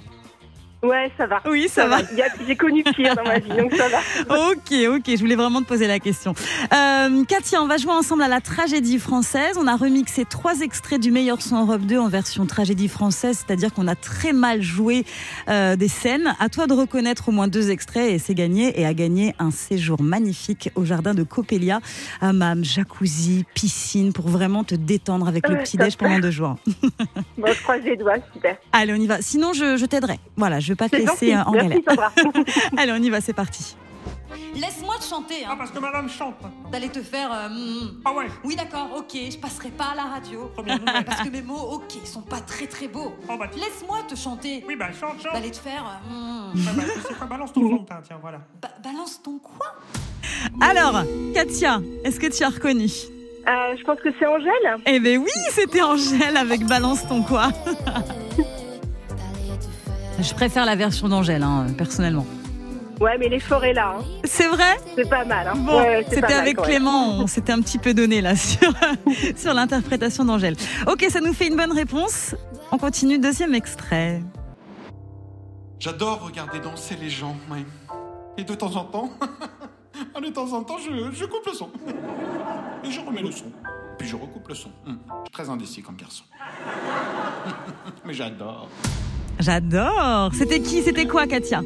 Ouais, 0.83 1.13
ça 1.17 1.27
va. 1.27 1.41
Oui, 1.49 1.69
ça 1.69 1.87
va. 1.87 2.01
Il 2.11 2.19
y 2.19 2.23
a- 2.23 2.27
J'ai 2.47 2.57
connu 2.57 2.83
pire 2.83 3.15
dans 3.15 3.23
ma 3.23 3.39
vie, 3.39 3.49
donc 3.51 3.73
ça 3.75 3.89
va. 3.89 3.99
Ok, 4.51 4.73
ok, 4.97 5.03
je 5.07 5.19
voulais 5.21 5.37
vraiment 5.37 5.63
te 5.63 5.67
poser 5.69 5.87
la 5.87 6.01
question. 6.01 6.35
Euh, 6.75 7.25
Katia, 7.25 7.63
on 7.63 7.67
va 7.69 7.77
jouer 7.77 7.93
ensemble 7.93 8.23
à 8.23 8.29
la 8.29 8.41
tragédie 8.41 8.99
française. 8.99 9.57
On 9.61 9.67
a 9.69 9.77
remixé 9.77 10.25
trois 10.25 10.61
extraits 10.61 11.01
du 11.01 11.11
meilleur 11.13 11.41
son 11.41 11.61
Europe 11.65 11.83
2 11.83 11.99
en 11.99 12.09
version 12.09 12.47
tragédie 12.47 12.89
française, 12.89 13.45
c'est-à-dire 13.47 13.73
qu'on 13.73 13.87
a 13.87 13.95
très 13.95 14.33
mal 14.33 14.61
joué 14.63 15.05
euh, 15.49 15.77
des 15.77 15.87
scènes. 15.89 16.35
À 16.41 16.49
toi 16.49 16.67
de 16.67 16.73
reconnaître 16.75 17.29
au 17.29 17.33
moins 17.33 17.47
deux 17.49 17.71
extraits 17.71 18.11
et 18.11 18.19
c'est 18.19 18.35
gagné. 18.35 18.81
Et 18.81 18.85
à 18.85 18.93
gagner 18.95 19.35
un 19.39 19.51
séjour 19.53 20.03
magnifique 20.03 20.71
au 20.75 20.85
jardin 20.85 21.15
de 21.15 21.23
Coppelia, 21.23 21.81
hammam, 22.21 22.65
jacuzzi, 22.65 23.45
piscine, 23.55 24.13
pour 24.13 24.29
vraiment 24.29 24.65
te 24.65 24.75
détendre 24.75 25.29
avec 25.29 25.49
le 25.49 25.59
petit-déj 25.59 25.97
pendant 25.97 26.19
deux 26.19 26.31
jours. 26.33 26.57
Bon, 27.39 27.49
je 27.53 27.63
croise 27.63 27.83
les 27.83 27.97
doigts, 27.97 28.17
super. 28.33 28.57
Allez, 28.73 28.93
on 28.93 28.97
y 28.97 29.07
va. 29.07 29.21
Sinon, 29.21 29.53
je, 29.53 29.77
je 29.77 29.85
t'aiderai. 29.87 30.19
Voilà, 30.37 30.61
je 30.61 30.72
vais 30.73 30.77
pas 30.77 30.89
te 30.89 30.97
laisser 30.97 31.31
gentil. 31.31 31.33
euh, 31.35 31.43
en 31.45 31.53
galère. 31.53 31.79
Allez, 32.77 32.93
on 32.93 33.03
y 33.03 33.11
va, 33.11 33.21
c'est 33.21 33.33
parti. 33.33 33.77
Laisse-moi 34.55 34.97
te 34.99 35.05
chanter, 35.05 35.45
Ah, 35.47 35.53
hein. 35.53 35.55
parce 35.59 35.71
que 35.71 35.79
madame 35.79 36.09
chante. 36.11 36.35
D'aller 36.71 36.89
te 36.91 37.01
faire. 37.01 37.31
euh, 37.33 37.49
mm. 37.49 38.01
Ah 38.05 38.13
ouais, 38.13 38.27
Oui, 38.45 38.55
d'accord, 38.57 38.89
ok, 38.97 39.15
je 39.31 39.39
passerai 39.39 39.71
pas 39.71 39.89
à 39.93 39.95
la 39.95 40.03
radio. 40.05 40.51
première 40.55 40.79
nouvelle. 40.79 41.05
Parce 41.07 41.23
que 41.23 41.31
mes 41.31 41.41
mots, 41.43 41.55
ok, 41.73 41.93
sont 42.07 42.21
pas 42.23 42.41
très 42.41 42.67
très 42.67 42.87
beaux. 42.89 43.15
Oh 43.29 43.37
bah, 43.39 43.47
Laisse-moi 43.55 43.99
te 44.09 44.15
chanter. 44.15 44.63
oui, 44.69 44.77
bah 44.77 44.89
chante, 44.99 45.23
chante. 45.23 45.33
D'aller 45.33 45.51
te 45.51 45.57
faire. 45.57 45.85
euh, 46.11 46.53
mm. 46.55 46.65
Bah, 46.65 46.71
bah, 46.77 46.83
tu 46.95 47.01
sais 47.01 47.15
quoi, 47.15 47.27
balance 47.27 47.53
ton 47.53 47.79
teint, 47.85 48.01
tiens, 48.07 48.19
voilà. 48.21 48.39
Ba- 48.61 48.69
balance 48.83 49.23
ton 49.23 49.39
quoi? 49.39 49.75
Alors, 50.61 51.03
Katia, 51.35 51.81
est-ce 52.05 52.21
que 52.21 52.27
tu 52.27 52.43
as 52.45 52.49
reconnu? 52.51 52.85
Euh, 53.49 53.77
je 53.79 53.85
pense 53.85 53.99
que 54.01 54.09
c'est 54.19 54.27
Angèle. 54.27 54.77
Eh 54.87 55.01
ben 55.01 55.19
oui, 55.19 55.31
c'était 55.51 55.83
Angèle 55.83 56.37
avec 56.37 56.65
Balance 56.65 57.07
ton 57.09 57.23
quoi. 57.23 57.49
Je 60.23 60.35
préfère 60.35 60.65
la 60.65 60.77
version 60.77 61.09
d'Angèle, 61.09 61.43
hein, 61.43 61.67
personnellement. 61.77 62.27
Ouais, 63.01 63.19
mais 63.19 63.29
l'effort 63.29 63.65
est 63.65 63.73
là. 63.73 63.97
hein. 63.99 64.05
C'est 64.25 64.47
vrai? 64.47 64.77
C'est 64.95 65.09
pas 65.09 65.25
mal. 65.25 65.49
Hein. 65.49 65.55
Bon, 65.57 65.79
Ouais, 65.79 66.07
c'était 66.09 66.33
avec. 66.33 66.57
Clément, 66.59 67.19
on 67.19 67.27
s'était 67.27 67.53
un 67.53 67.61
petit 67.61 67.79
peu 67.79 67.93
donné 67.95 68.21
là 68.21 68.37
sur, 68.37 68.73
sur 69.37 69.55
l'interprétation 69.55 70.25
d'Angèle. 70.25 70.55
Ok, 70.87 71.05
ça 71.11 71.21
nous 71.21 71.33
fait 71.33 71.49
une 71.49 71.57
bonne 71.57 71.73
réponse. 71.73 72.37
On 72.71 72.79
continue, 72.79 73.19
deuxième 73.19 73.55
extrait. 73.55 74.23
J'adore 75.81 76.25
regarder 76.25 76.61
danser 76.61 76.97
les 77.01 77.11
gens, 77.11 77.37
ouais. 77.51 77.65
Et 78.39 78.45
de 78.45 78.55
temps 78.55 78.77
en 78.77 78.85
temps, 78.85 79.11
de 80.23 80.29
temps 80.29 80.53
en 80.53 80.63
temps, 80.63 80.77
je, 80.79 81.11
je 81.13 81.25
coupe 81.25 81.45
le 81.47 81.53
son. 81.55 81.71
Et 82.85 82.91
je 82.91 83.01
remets 83.01 83.23
le 83.23 83.33
son. 83.33 83.47
Puis 83.99 84.07
je 84.07 84.15
recoupe 84.15 84.49
le 84.49 84.55
son. 84.55 84.71
Hum, 84.87 84.99
Je 85.09 85.15
suis 85.25 85.33
très 85.33 85.51
indécis 85.51 85.83
comme 85.83 85.97
garçon. 85.97 86.23
Mais 88.05 88.15
j'adore. 88.15 88.69
J'adore. 89.41 90.31
C'était 90.37 90.61
qui 90.61 90.83
C'était 90.83 91.07
quoi, 91.07 91.27
Katia? 91.27 91.63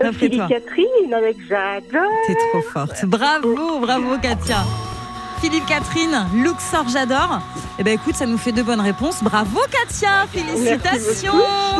D'après 0.00 0.12
Philippe 0.18 0.36
toi. 0.38 0.48
Catherine 0.48 1.14
avec 1.14 1.36
J'adore. 1.48 2.10
T'es 2.26 2.34
trop 2.52 2.62
forte. 2.62 3.04
Bravo, 3.04 3.80
bravo 3.80 4.16
Katia. 4.22 4.64
Philippe 5.40 5.66
Catherine, 5.66 6.26
Luxor, 6.42 6.88
j'adore. 6.88 7.40
Eh 7.78 7.84
ben 7.84 7.94
écoute, 7.94 8.16
ça 8.16 8.26
nous 8.26 8.38
fait 8.38 8.50
deux 8.50 8.64
bonnes 8.64 8.80
réponses. 8.80 9.22
Bravo 9.22 9.60
Katia, 9.70 10.26
félicitations. 10.32 11.32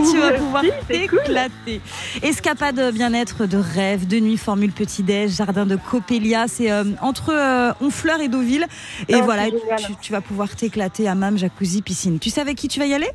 Tu 0.09 0.17
vas 0.17 0.31
Merci, 0.31 0.39
pouvoir 0.45 0.63
cool. 0.63 0.71
t'éclater. 0.87 1.81
Escapade 2.23 2.93
bien-être 2.95 3.47
de 3.47 3.57
rêve, 3.57 4.07
de 4.07 4.21
nuit, 4.21 4.37
formule 4.37 4.71
petit-déj, 4.71 5.33
jardin 5.33 5.67
de 5.67 5.75
Coppelia. 5.75 6.47
C'est 6.47 6.71
euh, 6.71 6.85
entre 7.03 7.33
euh, 7.33 7.73
Honfleur 7.81 8.21
et 8.21 8.29
Deauville. 8.29 8.67
Et 9.09 9.21
voilà, 9.23 9.47
tu, 9.77 9.93
tu 10.01 10.13
vas 10.13 10.21
pouvoir 10.21 10.55
t'éclater 10.55 11.09
à 11.09 11.17
Mam, 11.17 11.37
jacuzzi, 11.37 11.83
piscine. 11.83 12.21
Tu 12.21 12.31
sais 12.31 12.41
avec 12.41 12.57
qui 12.57 12.69
tu 12.69 12.79
vas 12.79 12.87
y 12.87 12.95
aller? 12.95 13.11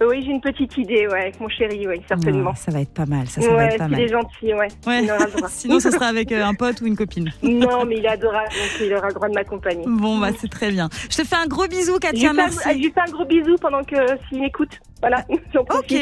Oui, 0.00 0.22
j'ai 0.24 0.30
une 0.30 0.40
petite 0.40 0.76
idée, 0.78 1.06
ouais, 1.08 1.20
avec 1.22 1.40
mon 1.40 1.48
chéri, 1.48 1.86
oui, 1.86 2.00
certainement. 2.08 2.50
Ah, 2.52 2.56
Ça 2.56 2.70
va 2.72 2.80
être 2.80 2.92
pas 2.92 3.06
mal, 3.06 3.26
ça, 3.28 3.40
ça 3.40 3.48
va 3.50 3.56
ouais, 3.56 3.64
être 3.66 3.78
pas 3.78 3.84
s'il 3.84 3.92
mal. 3.92 4.00
est 4.02 4.08
gentil, 4.08 4.54
ouais. 4.54 4.68
Ouais. 4.86 5.02
Il 5.04 5.10
aura 5.10 5.24
le 5.26 5.32
droit. 5.32 5.48
Sinon, 5.50 5.80
ce 5.80 5.90
sera 5.90 6.06
avec 6.06 6.32
euh, 6.32 6.44
un 6.44 6.54
pote 6.54 6.80
ou 6.80 6.86
une 6.86 6.96
copine. 6.96 7.32
Non, 7.42 7.84
mais 7.86 7.96
il 7.98 8.06
adorable, 8.06 8.48
donc 8.50 8.80
il 8.80 8.94
aura 8.94 9.08
le 9.08 9.14
droit 9.14 9.28
de 9.28 9.34
m'accompagner. 9.34 9.84
Bon, 9.86 10.18
bah 10.18 10.28
c'est 10.38 10.50
très 10.50 10.70
bien. 10.70 10.88
Je 11.10 11.16
te 11.16 11.24
fais 11.24 11.36
un 11.36 11.46
gros 11.46 11.66
bisou, 11.66 11.98
Katia. 11.98 12.32
Merci. 12.32 12.58
un- 12.68 12.72
je 12.72 12.78
lui 12.78 12.92
fais 12.92 13.00
un 13.00 13.10
gros 13.10 13.24
bisou 13.24 13.56
pendant 13.60 13.82
que 13.82 13.96
s'il 14.28 14.40
m'écoute. 14.40 14.78
Voilà, 15.00 15.24
j'en 15.54 15.60
Ok. 15.60 15.94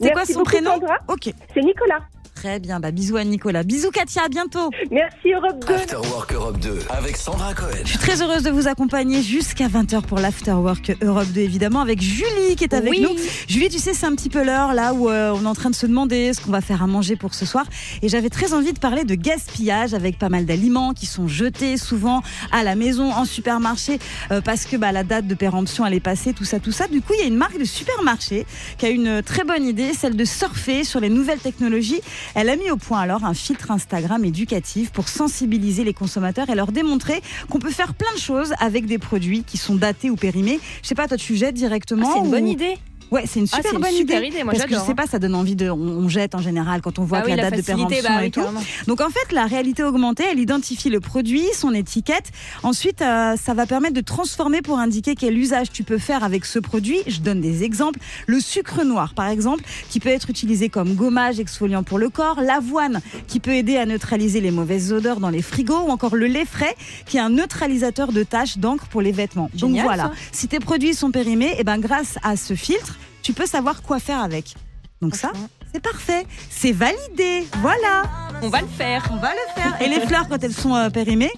C'est 0.00 0.12
quoi 0.12 0.24
son 0.24 0.42
prénom. 0.44 0.72
Ok. 1.08 1.30
C'est 1.54 1.60
Nicolas. 1.62 2.00
Très 2.40 2.58
bien. 2.58 2.80
Bah, 2.80 2.90
bisous 2.90 3.18
à 3.18 3.24
Nicolas. 3.24 3.64
Bisous, 3.64 3.90
Katia. 3.90 4.22
À 4.24 4.28
bientôt. 4.30 4.70
Merci 4.90 5.30
Europe 5.34 5.62
2. 5.68 5.74
After 5.74 5.96
Work 5.96 6.32
Europe 6.32 6.58
2 6.58 6.78
avec 6.88 7.18
Sandra 7.18 7.52
Cohen. 7.52 7.68
Je 7.84 7.88
suis 7.90 7.98
très 7.98 8.22
heureuse 8.22 8.42
de 8.44 8.50
vous 8.50 8.66
accompagner 8.66 9.22
jusqu'à 9.22 9.68
20h 9.68 10.00
pour 10.06 10.18
l'Afterwork 10.18 10.96
Europe 11.02 11.26
2, 11.34 11.40
évidemment, 11.42 11.80
avec 11.82 12.00
Julie 12.00 12.56
qui 12.56 12.64
est 12.64 12.72
avec 12.72 12.92
Oui. 12.92 13.02
nous. 13.02 13.10
Julie, 13.46 13.68
tu 13.68 13.78
sais, 13.78 13.92
c'est 13.92 14.06
un 14.06 14.14
petit 14.14 14.30
peu 14.30 14.42
l'heure 14.42 14.72
là 14.72 14.94
où 14.94 15.10
euh, 15.10 15.34
on 15.36 15.42
est 15.42 15.46
en 15.46 15.52
train 15.54 15.68
de 15.68 15.74
se 15.74 15.84
demander 15.86 16.32
ce 16.32 16.40
qu'on 16.40 16.50
va 16.50 16.62
faire 16.62 16.82
à 16.82 16.86
manger 16.86 17.14
pour 17.14 17.34
ce 17.34 17.44
soir. 17.44 17.66
Et 18.00 18.08
j'avais 18.08 18.30
très 18.30 18.54
envie 18.54 18.72
de 18.72 18.78
parler 18.78 19.04
de 19.04 19.14
gaspillage 19.16 19.92
avec 19.92 20.18
pas 20.18 20.30
mal 20.30 20.46
d'aliments 20.46 20.94
qui 20.94 21.04
sont 21.04 21.28
jetés 21.28 21.76
souvent 21.76 22.22
à 22.52 22.62
la 22.64 22.74
maison, 22.74 23.12
en 23.12 23.26
supermarché, 23.26 23.98
euh, 24.30 24.40
parce 24.40 24.64
que 24.64 24.78
bah, 24.78 24.92
la 24.92 25.04
date 25.04 25.26
de 25.26 25.34
péremption, 25.34 25.84
elle 25.84 25.92
est 25.92 26.00
passée, 26.00 26.32
tout 26.32 26.44
ça, 26.44 26.58
tout 26.58 26.72
ça. 26.72 26.88
Du 26.88 27.02
coup, 27.02 27.12
il 27.18 27.20
y 27.20 27.24
a 27.24 27.26
une 27.26 27.36
marque 27.36 27.58
de 27.58 27.64
supermarché 27.64 28.46
qui 28.78 28.86
a 28.86 28.88
une 28.88 29.22
très 29.22 29.44
bonne 29.44 29.66
idée, 29.66 29.92
celle 29.92 30.16
de 30.16 30.24
surfer 30.24 30.84
sur 30.84 31.00
les 31.00 31.10
nouvelles 31.10 31.40
technologies. 31.40 32.00
Elle 32.34 32.48
a 32.48 32.56
mis 32.56 32.70
au 32.70 32.76
point 32.76 33.00
alors 33.00 33.24
un 33.24 33.34
filtre 33.34 33.70
Instagram 33.70 34.24
éducatif 34.24 34.90
pour 34.90 35.08
sensibiliser 35.08 35.84
les 35.84 35.94
consommateurs 35.94 36.48
et 36.50 36.54
leur 36.54 36.72
démontrer 36.72 37.22
qu'on 37.48 37.58
peut 37.58 37.70
faire 37.70 37.94
plein 37.94 38.12
de 38.14 38.20
choses 38.20 38.52
avec 38.60 38.86
des 38.86 38.98
produits 38.98 39.42
qui 39.44 39.56
sont 39.56 39.74
datés 39.74 40.10
ou 40.10 40.16
périmés. 40.16 40.60
Je 40.82 40.88
sais 40.88 40.94
pas, 40.94 41.08
toi 41.08 41.16
tu 41.16 41.36
jettes 41.36 41.54
directement 41.54 42.06
Ah, 42.08 42.12
c'est 42.14 42.20
une 42.20 42.26
ou- 42.26 42.30
bonne 42.30 42.48
idée. 42.48 42.78
Ouais, 43.10 43.24
c'est 43.26 43.40
une 43.40 43.46
Ah, 43.52 43.56
super 43.56 43.72
une 43.74 43.80
bonne 43.80 43.90
super 43.90 44.18
idée. 44.18 44.28
idée, 44.28 44.44
moi, 44.44 44.52
parce 44.52 44.66
que 44.66 44.74
je 44.74 44.80
sais 44.80 44.90
hein. 44.90 44.94
pas, 44.94 45.06
ça 45.06 45.18
donne 45.18 45.34
envie 45.34 45.56
de. 45.56 45.68
On, 45.68 46.08
jette 46.08 46.34
en 46.34 46.40
général 46.40 46.80
quand 46.80 46.98
on 46.98 47.04
voit 47.04 47.18
Bah 47.18 47.24
que 47.26 47.30
oui, 47.30 47.36
la 47.36 47.42
la 47.44 47.50
date 47.50 47.60
de 47.60 47.64
péremption 47.64 48.00
bah 48.08 48.24
et 48.24 48.30
tout. 48.30 48.40
carrément. 48.40 48.60
Donc 48.86 49.00
en 49.00 49.08
fait, 49.10 49.32
la 49.32 49.46
réalité 49.46 49.82
augmentée, 49.82 50.24
elle 50.30 50.38
identifie 50.38 50.90
le 50.90 51.00
produit, 51.00 51.44
son 51.54 51.72
étiquette. 51.74 52.30
Ensuite, 52.62 53.02
euh, 53.02 53.36
ça 53.36 53.54
va 53.54 53.66
permettre 53.66 53.94
de 53.94 54.00
transformer 54.00 54.62
pour 54.62 54.78
indiquer 54.78 55.14
quel 55.14 55.36
usage 55.36 55.70
tu 55.70 55.82
peux 55.84 55.98
faire 55.98 56.24
avec 56.24 56.44
ce 56.44 56.58
produit. 56.58 56.98
Je 57.06 57.20
donne 57.20 57.40
des 57.40 57.64
exemples. 57.64 57.98
Le 58.26 58.40
sucre 58.40 58.84
noir, 58.84 59.14
par 59.14 59.26
exemple, 59.28 59.64
qui 59.88 60.00
peut 60.00 60.08
être 60.08 60.30
utilisé 60.30 60.68
comme 60.68 60.94
gommage 60.94 61.38
exfoliant 61.40 61.82
pour 61.82 61.98
le 61.98 62.08
corps. 62.10 62.40
L'avoine, 62.40 63.00
qui 63.26 63.40
peut 63.40 63.54
aider 63.54 63.76
à 63.76 63.86
neutraliser 63.86 64.40
les 64.40 64.50
mauvaises 64.50 64.92
odeurs 64.92 65.20
dans 65.20 65.30
les 65.30 65.42
frigos. 65.42 65.80
Ou 65.80 65.90
encore 65.90 66.16
le 66.16 66.26
lait 66.26 66.44
frais, 66.44 66.74
qui 67.06 67.16
est 67.16 67.20
un 67.20 67.30
neutralisateur 67.30 68.12
de 68.12 68.22
taches 68.22 68.58
d'encre 68.58 68.86
pour 68.86 69.00
les 69.02 69.12
vêtements. 69.12 69.50
Génial, 69.54 69.74
Donc 69.76 69.84
voilà, 69.84 70.02
ça. 70.04 70.12
si 70.32 70.48
tes 70.48 70.60
produits 70.60 70.94
sont 70.94 71.10
périmés, 71.10 71.54
et 71.58 71.64
ben 71.64 71.78
grâce 71.78 72.16
à 72.22 72.36
ce 72.36 72.54
filtre, 72.54 72.98
tu 73.30 73.34
peux 73.34 73.46
savoir 73.46 73.80
quoi 73.82 74.00
faire 74.00 74.18
avec. 74.18 74.54
Donc 75.00 75.14
ça, 75.14 75.30
c'est 75.72 75.80
parfait. 75.80 76.26
C'est 76.50 76.72
validé. 76.72 77.46
Voilà. 77.60 78.02
On 78.42 78.48
va 78.48 78.60
le 78.60 78.66
faire. 78.66 79.08
On 79.12 79.18
va 79.18 79.30
le 79.30 79.62
faire. 79.62 79.80
Et 79.80 79.88
les 79.88 80.00
fleurs, 80.00 80.28
quand 80.28 80.42
elles 80.42 80.52
sont 80.52 80.74
euh, 80.74 80.90
périmées 80.90 81.30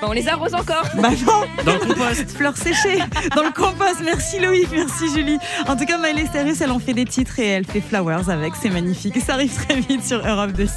Bah, 0.00 0.08
on 0.10 0.12
les 0.12 0.28
arrose 0.28 0.54
encore. 0.54 0.84
Bah 0.96 1.08
non 1.26 1.64
Dans 1.64 1.72
le 1.72 1.78
compost. 1.94 2.30
Fleurs 2.36 2.56
séchées 2.56 2.98
dans 3.34 3.42
le 3.42 3.50
compost. 3.50 4.00
Merci 4.04 4.38
Loïc, 4.38 4.68
merci 4.70 5.08
Julie. 5.14 5.38
En 5.66 5.74
tout 5.76 5.86
cas, 5.86 5.96
Miley 5.98 6.26
Cyrus, 6.30 6.60
elle 6.60 6.70
en 6.70 6.78
fait 6.78 6.92
des 6.92 7.06
titres 7.06 7.38
et 7.38 7.46
elle 7.46 7.64
fait 7.66 7.80
Flowers 7.80 8.28
avec. 8.28 8.52
C'est 8.60 8.68
magnifique. 8.68 9.16
Et 9.16 9.20
ça 9.20 9.34
arrive 9.34 9.54
très 9.54 9.80
vite 9.80 10.04
sur 10.04 10.18
Europe 10.26 10.52
2. 10.52 10.64
16h20. 10.64 10.70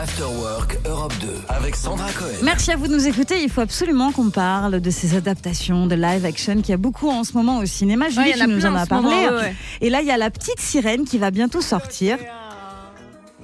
After 0.00 0.22
Work 0.24 0.78
Europe 0.86 1.12
2 1.20 1.28
avec 1.48 1.74
Sandra 1.74 2.10
Cohen. 2.12 2.28
Merci 2.42 2.70
à 2.70 2.76
vous 2.76 2.86
de 2.86 2.92
nous 2.94 3.06
écouter. 3.08 3.42
Il 3.42 3.50
faut 3.50 3.62
absolument 3.62 4.12
qu'on 4.12 4.30
parle 4.30 4.80
de 4.80 4.90
ces 4.90 5.16
adaptations 5.16 5.86
de 5.86 5.96
live 5.96 6.24
action 6.24 6.54
qu'il 6.56 6.68
y 6.70 6.72
a 6.72 6.76
beaucoup 6.76 7.10
en 7.10 7.24
ce 7.24 7.32
moment 7.32 7.58
au 7.58 7.66
cinéma. 7.66 8.08
Julie, 8.10 8.18
Ouais, 8.28 8.32
il 8.36 8.38
y 8.38 8.42
en 8.42 8.44
a 8.44 8.48
tu 8.48 8.54
nous 8.54 8.66
en 8.66 8.82
ce 8.84 8.88
parlé. 8.88 9.04
moment, 9.08 9.22
ouais, 9.22 9.42
ouais. 9.42 9.54
Et 9.80 9.90
là, 9.90 10.00
il 10.02 10.06
y 10.06 10.12
a 10.12 10.16
la 10.16 10.30
petite 10.30 10.60
sirène 10.60 11.04
qui 11.04 11.18
va 11.18 11.30
bientôt 11.32 11.60
sortir. 11.60 12.16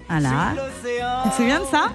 Voilà. 0.08 0.54
Tu 1.24 1.30
te 1.30 1.34
souviens 1.36 1.60
de 1.60 1.66
ça? 1.70 1.88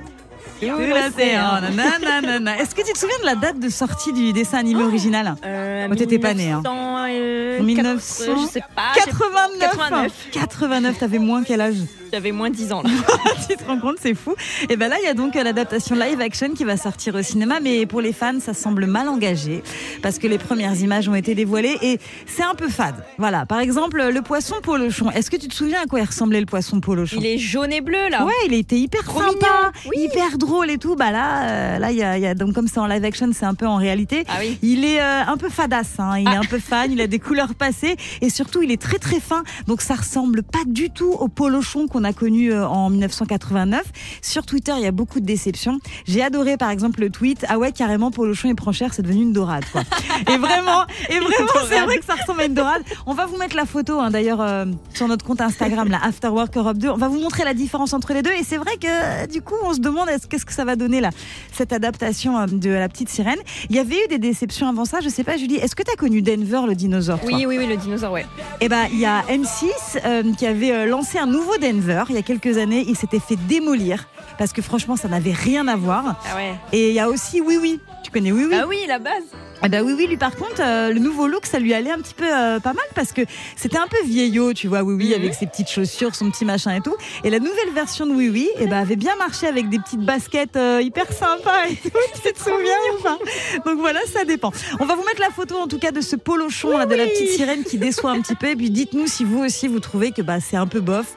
Est-ce 2.59 2.75
que 2.75 2.81
tu 2.85 2.93
te 2.93 2.97
souviens 2.97 3.19
de 3.19 3.25
la 3.25 3.35
date 3.35 3.59
de 3.59 3.69
sortie 3.69 4.13
du 4.13 4.33
dessin 4.33 4.57
animé 4.59 4.83
original 4.83 5.35
Euh, 5.45 5.87
Oh, 5.91 5.95
t'étais 5.95 6.19
pas 6.19 6.33
né, 6.33 6.51
hein. 6.51 6.61
1900, 6.63 7.05
euh, 7.09 7.59
En 7.59 7.63
1900, 7.63 8.25
quatre- 8.25 8.39
Je 8.41 8.47
sais 8.47 8.61
pas. 8.75 8.81
j'ai- 8.95 9.01
89 9.11 9.59
89. 9.59 10.11
89, 10.31 10.97
t'avais 10.97 11.19
moins 11.19 11.43
quel 11.43 11.61
âge 11.61 11.75
J'avais 12.12 12.31
moins 12.31 12.50
de 12.50 12.55
10 12.55 12.71
ans 12.74 12.81
là. 12.83 12.89
Tu 13.50 13.55
te 13.57 13.63
rends 13.65 13.79
compte, 13.79 13.97
c'est 14.01 14.15
fou. 14.15 14.33
Et 14.69 14.75
ben 14.75 14.88
là, 14.89 14.95
il 15.01 15.05
y 15.05 15.09
a 15.09 15.13
donc 15.13 15.35
euh, 15.35 15.43
l'adaptation 15.43 15.95
live 15.95 16.19
action 16.21 16.53
qui 16.53 16.63
va 16.63 16.77
sortir 16.77 17.13
au 17.15 17.21
cinéma, 17.21 17.59
mais 17.62 17.85
pour 17.85 18.01
les 18.01 18.13
fans, 18.13 18.39
ça 18.39 18.53
semble 18.53 18.85
mal 18.85 19.07
engagé 19.07 19.62
parce 20.01 20.17
que 20.17 20.27
les 20.27 20.38
premières 20.38 20.75
images 20.81 21.07
ont 21.09 21.15
été 21.15 21.35
dévoilées 21.35 21.77
et 21.81 22.00
c'est 22.25 22.43
un 22.43 22.55
peu 22.55 22.67
fade. 22.69 22.95
Voilà, 23.17 23.45
par 23.45 23.59
exemple, 23.59 24.01
le 24.12 24.21
poisson 24.21 24.55
polochon. 24.63 25.12
Est-ce 25.12 25.29
que 25.29 25.35
tu 25.38 25.47
te 25.47 25.53
souviens 25.53 25.81
à 25.83 25.85
quoi 25.85 26.00
il 26.00 26.05
ressemblait 26.05 26.39
le 26.39 26.45
poisson 26.45 26.79
polochon? 26.79 27.17
Il 27.19 27.25
est 27.25 27.38
jaune 27.38 27.71
et 27.71 27.81
bleu 27.81 28.09
là. 28.09 28.25
Ouais, 28.25 28.33
il 28.47 28.53
était 28.53 28.77
hyper 28.79 29.03
Trop 29.03 29.19
sympa, 29.21 29.71
mignon, 29.85 30.05
hyper 30.09 30.38
drôle 30.38 30.69
et 30.71 30.77
tout. 30.77 30.95
Bah 30.95 31.12
là, 31.12 31.43
euh, 31.75 31.79
là, 31.79 31.91
il 31.91 31.97
y 31.97 32.03
a, 32.03 32.17
il 32.17 32.24
y 32.24 32.27
a- 32.27 32.33
donc 32.33 32.53
comme 32.53 32.67
c'est 32.67 32.79
en 32.79 32.88
live 32.88 33.03
action, 33.05 33.29
c'est 33.33 33.45
un 33.45 33.53
peu 33.55 33.67
en 33.67 33.75
réalité. 33.77 34.24
Ah 34.27 34.38
oui. 34.39 34.57
Il 34.63 34.85
est 34.85 35.01
euh, 35.01 35.21
un 35.27 35.38
peu 35.38 35.50
fadasse, 35.50 36.00
hein. 36.00 36.17
il 36.17 36.27
est 36.27 36.35
un 36.35 36.41
peu 36.43 36.59
fan, 36.59 36.91
il 36.91 37.01
a 37.01 37.07
des 37.07 37.19
couleurs 37.25 37.53
passées 37.55 37.95
et 38.21 38.29
surtout 38.29 38.62
il 38.63 38.71
est 38.71 38.81
très 38.81 38.97
très 38.97 39.19
fin. 39.19 39.43
Donc 39.67 39.81
ça 39.81 39.95
ressemble 39.95 40.41
pas 40.43 40.63
du 40.65 40.89
tout 40.89 41.12
au 41.19 41.27
polochon 41.27 41.88
qu'on 41.95 42.03
a 42.03 42.11
connu 42.11 42.51
euh, 42.51 42.67
en 42.67 42.89
1989. 42.89 43.83
Sur 44.21 44.45
Twitter, 44.45 44.73
il 44.75 44.83
y 44.83 44.85
a 44.85 44.91
beaucoup 44.91 45.21
de 45.21 45.25
déceptions. 45.25 45.79
J'ai 46.05 46.21
adoré 46.21 46.57
par 46.57 46.69
exemple 46.69 46.99
le 46.99 47.09
tweet 47.09 47.45
ah 47.47 47.57
ouais 47.57 47.71
carrément 47.71 48.11
polochon 48.11 48.49
et 48.49 48.53
prend 48.53 48.73
cher, 48.73 48.93
c'est 48.93 49.01
devenu 49.01 49.21
une 49.21 49.31
dorade 49.31 49.63
quoi. 49.71 49.83
et 50.27 50.37
vraiment, 50.37 50.83
et 51.09 51.19
vraiment 51.19 51.65
c'est 51.69 51.81
vrai 51.81 51.97
que 51.99 52.05
ça 52.05 52.15
ressemble 52.15 52.41
à 52.41 52.45
une 52.45 52.53
dorade. 52.53 52.81
On 53.05 53.13
va 53.13 53.27
vous 53.27 53.37
mettre 53.37 53.55
la 53.55 53.65
photo 53.65 53.99
hein, 54.01 54.11
d'ailleurs 54.11 54.41
euh, 54.41 54.65
sur 54.93 55.07
notre 55.07 55.23
compte 55.23 55.39
Instagram 55.39 55.87
la 55.87 56.03
Afterwork 56.03 56.57
Europe 56.57 56.77
2. 56.77 56.89
On 56.89 56.97
va 56.97 57.07
vous 57.07 57.19
montrer 57.19 57.45
la 57.45 57.53
différence 57.53 57.93
entre 57.93 58.13
les 58.13 58.21
deux 58.21 58.31
et 58.31 58.43
c'est 58.43 58.57
vrai 58.57 58.75
que 58.75 58.87
euh, 58.87 59.27
du 59.27 59.41
coup 59.41 59.55
on 59.63 59.73
se 59.73 59.79
demande 59.79 60.09
est-ce 60.09 60.27
qu'est-ce 60.27 60.45
que 60.45 60.53
ça 60.53 60.65
va 60.65 60.75
donner 60.75 60.99
là 60.99 61.11
cette 61.53 61.71
adaptation 61.71 62.45
de 62.45 62.71
la 62.71 62.89
petite 62.89 63.07
sirène. 63.07 63.39
Il 63.69 63.75
y 63.77 63.79
avait 63.79 64.03
eu 64.03 64.07
des 64.09 64.17
déceptions 64.17 64.67
avant 64.67 64.83
ça, 64.83 64.99
je 64.99 65.07
sais 65.07 65.23
pas 65.23 65.37
Julie, 65.37 65.55
est-ce 65.55 65.77
que 65.77 65.83
tu 65.83 65.91
as 65.91 65.95
connu 65.95 66.21
Denver 66.21 66.61
le 66.67 66.75
dinosaure 66.75 67.19
Oui, 67.23 67.45
oui, 67.47 67.57
oui, 67.57 67.67
le 67.67 67.77
dinosaure, 67.77 68.11
ouais. 68.11 68.25
eh 68.59 68.67
ben, 68.67 68.87
il 68.91 68.99
y 68.99 69.05
a 69.05 69.21
M6 69.29 69.69
euh, 70.03 70.33
qui 70.37 70.45
avait 70.45 70.85
lancé 70.87 71.17
un 71.17 71.27
nouveau 71.27 71.57
Denver 71.57 71.84
il 72.09 72.15
y 72.15 72.17
a 72.17 72.21
quelques 72.21 72.57
années. 72.57 72.85
Il 72.87 72.95
s'était 72.95 73.19
fait 73.19 73.35
démolir 73.35 74.07
parce 74.37 74.53
que 74.53 74.61
franchement, 74.61 74.95
ça 74.95 75.07
n'avait 75.07 75.31
rien 75.33 75.67
à 75.67 75.75
voir. 75.75 76.21
Ah 76.31 76.35
ouais. 76.35 76.53
Et 76.71 76.89
il 76.89 76.93
y 76.93 76.99
a 76.99 77.09
aussi 77.09 77.41
Oui 77.41 77.57
Oui. 77.61 77.79
Tu 78.03 78.11
connais 78.11 78.31
Oui 78.31 78.45
Oui 78.49 78.55
Ah 78.59 78.65
oui, 78.67 78.77
la 78.87 78.99
base. 78.99 79.23
eh 79.63 79.69
ben 79.69 79.83
oui, 79.83 79.93
oui, 79.97 80.05
lui 80.07 80.17
par 80.17 80.35
contre, 80.35 80.59
euh, 80.61 80.91
le 80.93 80.99
nouveau 80.99 81.27
look, 81.27 81.45
ça 81.47 81.57
lui 81.59 81.73
allait 81.73 81.89
un 81.91 81.97
petit 81.97 82.13
peu 82.13 82.25
euh, 82.25 82.59
pas 82.59 82.73
mal 82.73 82.85
parce 82.93 83.11
que 83.13 83.21
c'était 83.55 83.77
un 83.77 83.87
peu 83.87 83.97
vieillot, 84.05 84.53
tu 84.53 84.67
vois, 84.67 84.83
oui, 84.83 84.93
oui, 84.93 85.13
avec 85.15 85.33
ses 85.33 85.47
petites 85.47 85.69
chaussures, 85.69 86.13
son 86.13 86.29
petit 86.29 86.45
machin 86.45 86.75
et 86.75 86.81
tout. 86.81 86.95
Et 87.23 87.29
la 87.31 87.39
nouvelle 87.39 87.71
version 87.73 88.05
de 88.05 88.11
Oui, 88.13 88.29
oui, 88.29 88.47
eh 88.59 88.67
ben, 88.67 88.77
avait 88.77 88.95
bien 88.95 89.15
marché 89.15 89.47
avec 89.47 89.69
des 89.69 89.79
petites 89.79 90.01
baskets 90.01 90.55
euh, 90.55 90.81
hyper 90.83 91.11
sympas 91.11 91.65
et 91.69 91.75
tout. 91.75 91.89
Tu 92.23 92.33
te 92.33 92.39
souviens 92.39 92.77
ou 92.97 93.01
pas? 93.03 93.17
Donc 93.65 93.79
voilà, 93.79 93.99
ça 94.11 94.23
dépend. 94.25 94.51
On 94.79 94.85
va 94.85 94.95
vous 94.95 95.03
mettre 95.03 95.21
la 95.21 95.29
photo 95.29 95.55
en 95.57 95.67
tout 95.67 95.79
cas 95.79 95.91
de 95.91 96.01
ce 96.01 96.15
polochon 96.15 96.77
là, 96.77 96.85
de 96.85 96.95
la 96.95 97.05
petite 97.05 97.29
sirène 97.29 97.63
qui 97.63 97.77
déçoit 97.77 98.11
un 98.11 98.21
petit 98.21 98.35
peu. 98.35 98.47
Et 98.49 98.55
puis 98.55 98.69
dites-nous 98.69 99.07
si 99.07 99.23
vous 99.23 99.39
aussi 99.43 99.67
vous 99.67 99.79
trouvez 99.79 100.11
que 100.11 100.21
bah, 100.21 100.39
c'est 100.39 100.57
un 100.57 100.67
peu 100.67 100.79
bof 100.79 101.15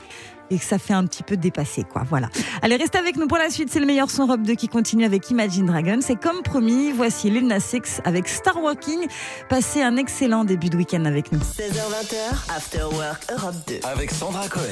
et 0.50 0.58
que 0.58 0.64
ça 0.64 0.78
fait 0.78 0.94
un 0.94 1.04
petit 1.04 1.22
peu 1.22 1.36
dépasser 1.36 1.84
quoi. 1.84 2.04
Voilà. 2.08 2.28
Allez, 2.62 2.76
restez 2.76 2.98
avec 2.98 3.16
nous 3.16 3.26
pour 3.26 3.38
la 3.38 3.50
suite. 3.50 3.68
C'est 3.70 3.80
le 3.80 3.86
meilleur 3.86 4.10
son 4.10 4.26
Europe 4.26 4.42
2 4.42 4.54
qui 4.54 4.68
continue 4.68 5.04
avec 5.04 5.30
Imagine 5.30 5.66
Dragons. 5.66 6.00
C'est 6.00 6.20
comme 6.20 6.42
promis, 6.42 6.92
voici 6.92 7.30
Lil 7.30 7.46
Nas 7.46 7.70
X 7.72 8.00
avec 8.04 8.28
Star 8.28 8.62
Walking. 8.62 9.06
Passez 9.48 9.82
un 9.82 9.96
excellent 9.96 10.44
début 10.44 10.68
de 10.68 10.76
week-end 10.76 11.04
avec 11.04 11.32
nous. 11.32 11.38
16h20, 11.38 12.54
After 12.54 12.84
Work 12.92 13.24
Europe 13.30 13.54
2. 13.66 13.80
Avec 13.84 14.10
Sandra 14.10 14.48
Cohen. 14.48 14.62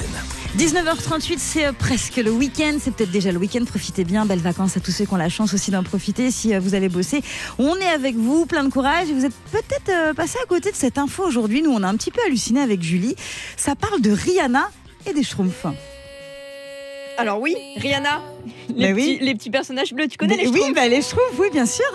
19h38, 0.57 1.35
c'est 1.37 1.67
euh, 1.67 1.71
presque 1.73 2.17
le 2.17 2.31
week-end. 2.31 2.77
C'est 2.81 2.91
peut-être 2.91 3.11
déjà 3.11 3.31
le 3.31 3.37
week-end. 3.37 3.63
Profitez 3.65 4.03
bien. 4.03 4.25
Belles 4.25 4.39
vacances 4.39 4.77
à 4.77 4.79
tous 4.79 4.91
ceux 4.91 5.05
qui 5.05 5.13
ont 5.13 5.17
la 5.17 5.29
chance 5.29 5.53
aussi 5.53 5.71
d'en 5.71 5.83
profiter. 5.83 6.31
Si 6.31 6.53
euh, 6.53 6.59
vous 6.59 6.75
allez 6.75 6.89
bosser, 6.89 7.21
on 7.57 7.75
est 7.77 7.89
avec 7.89 8.15
vous. 8.15 8.45
Plein 8.45 8.63
de 8.63 8.69
courage. 8.69 9.07
Vous 9.07 9.25
êtes 9.25 9.35
peut-être 9.51 9.89
euh, 9.89 10.13
passé 10.13 10.37
à 10.43 10.45
côté 10.47 10.71
de 10.71 10.75
cette 10.75 10.97
info 10.97 11.23
aujourd'hui. 11.23 11.61
Nous, 11.61 11.71
on 11.71 11.83
a 11.83 11.87
un 11.87 11.95
petit 11.95 12.11
peu 12.11 12.21
halluciné 12.25 12.61
avec 12.61 12.81
Julie. 12.81 13.15
Ça 13.55 13.75
parle 13.75 14.01
de 14.01 14.11
Rihanna 14.11 14.69
et 15.07 15.13
des 15.13 15.23
Schtroumpfs. 15.23 15.65
Alors 17.17 17.41
oui, 17.41 17.55
Rihanna, 17.77 18.21
les, 18.75 18.93
oui. 18.93 19.15
petits, 19.15 19.25
les 19.25 19.33
petits 19.35 19.49
personnages 19.49 19.93
bleus, 19.93 20.07
tu 20.07 20.17
connais 20.17 20.37
les 20.37 20.47
Oui, 20.47 20.57
Schtroumpfs 20.57 20.75
bah, 20.75 20.87
les 20.87 21.01
Schtroumpfs, 21.01 21.39
oui, 21.39 21.47
bien 21.51 21.65
sûr. 21.65 21.85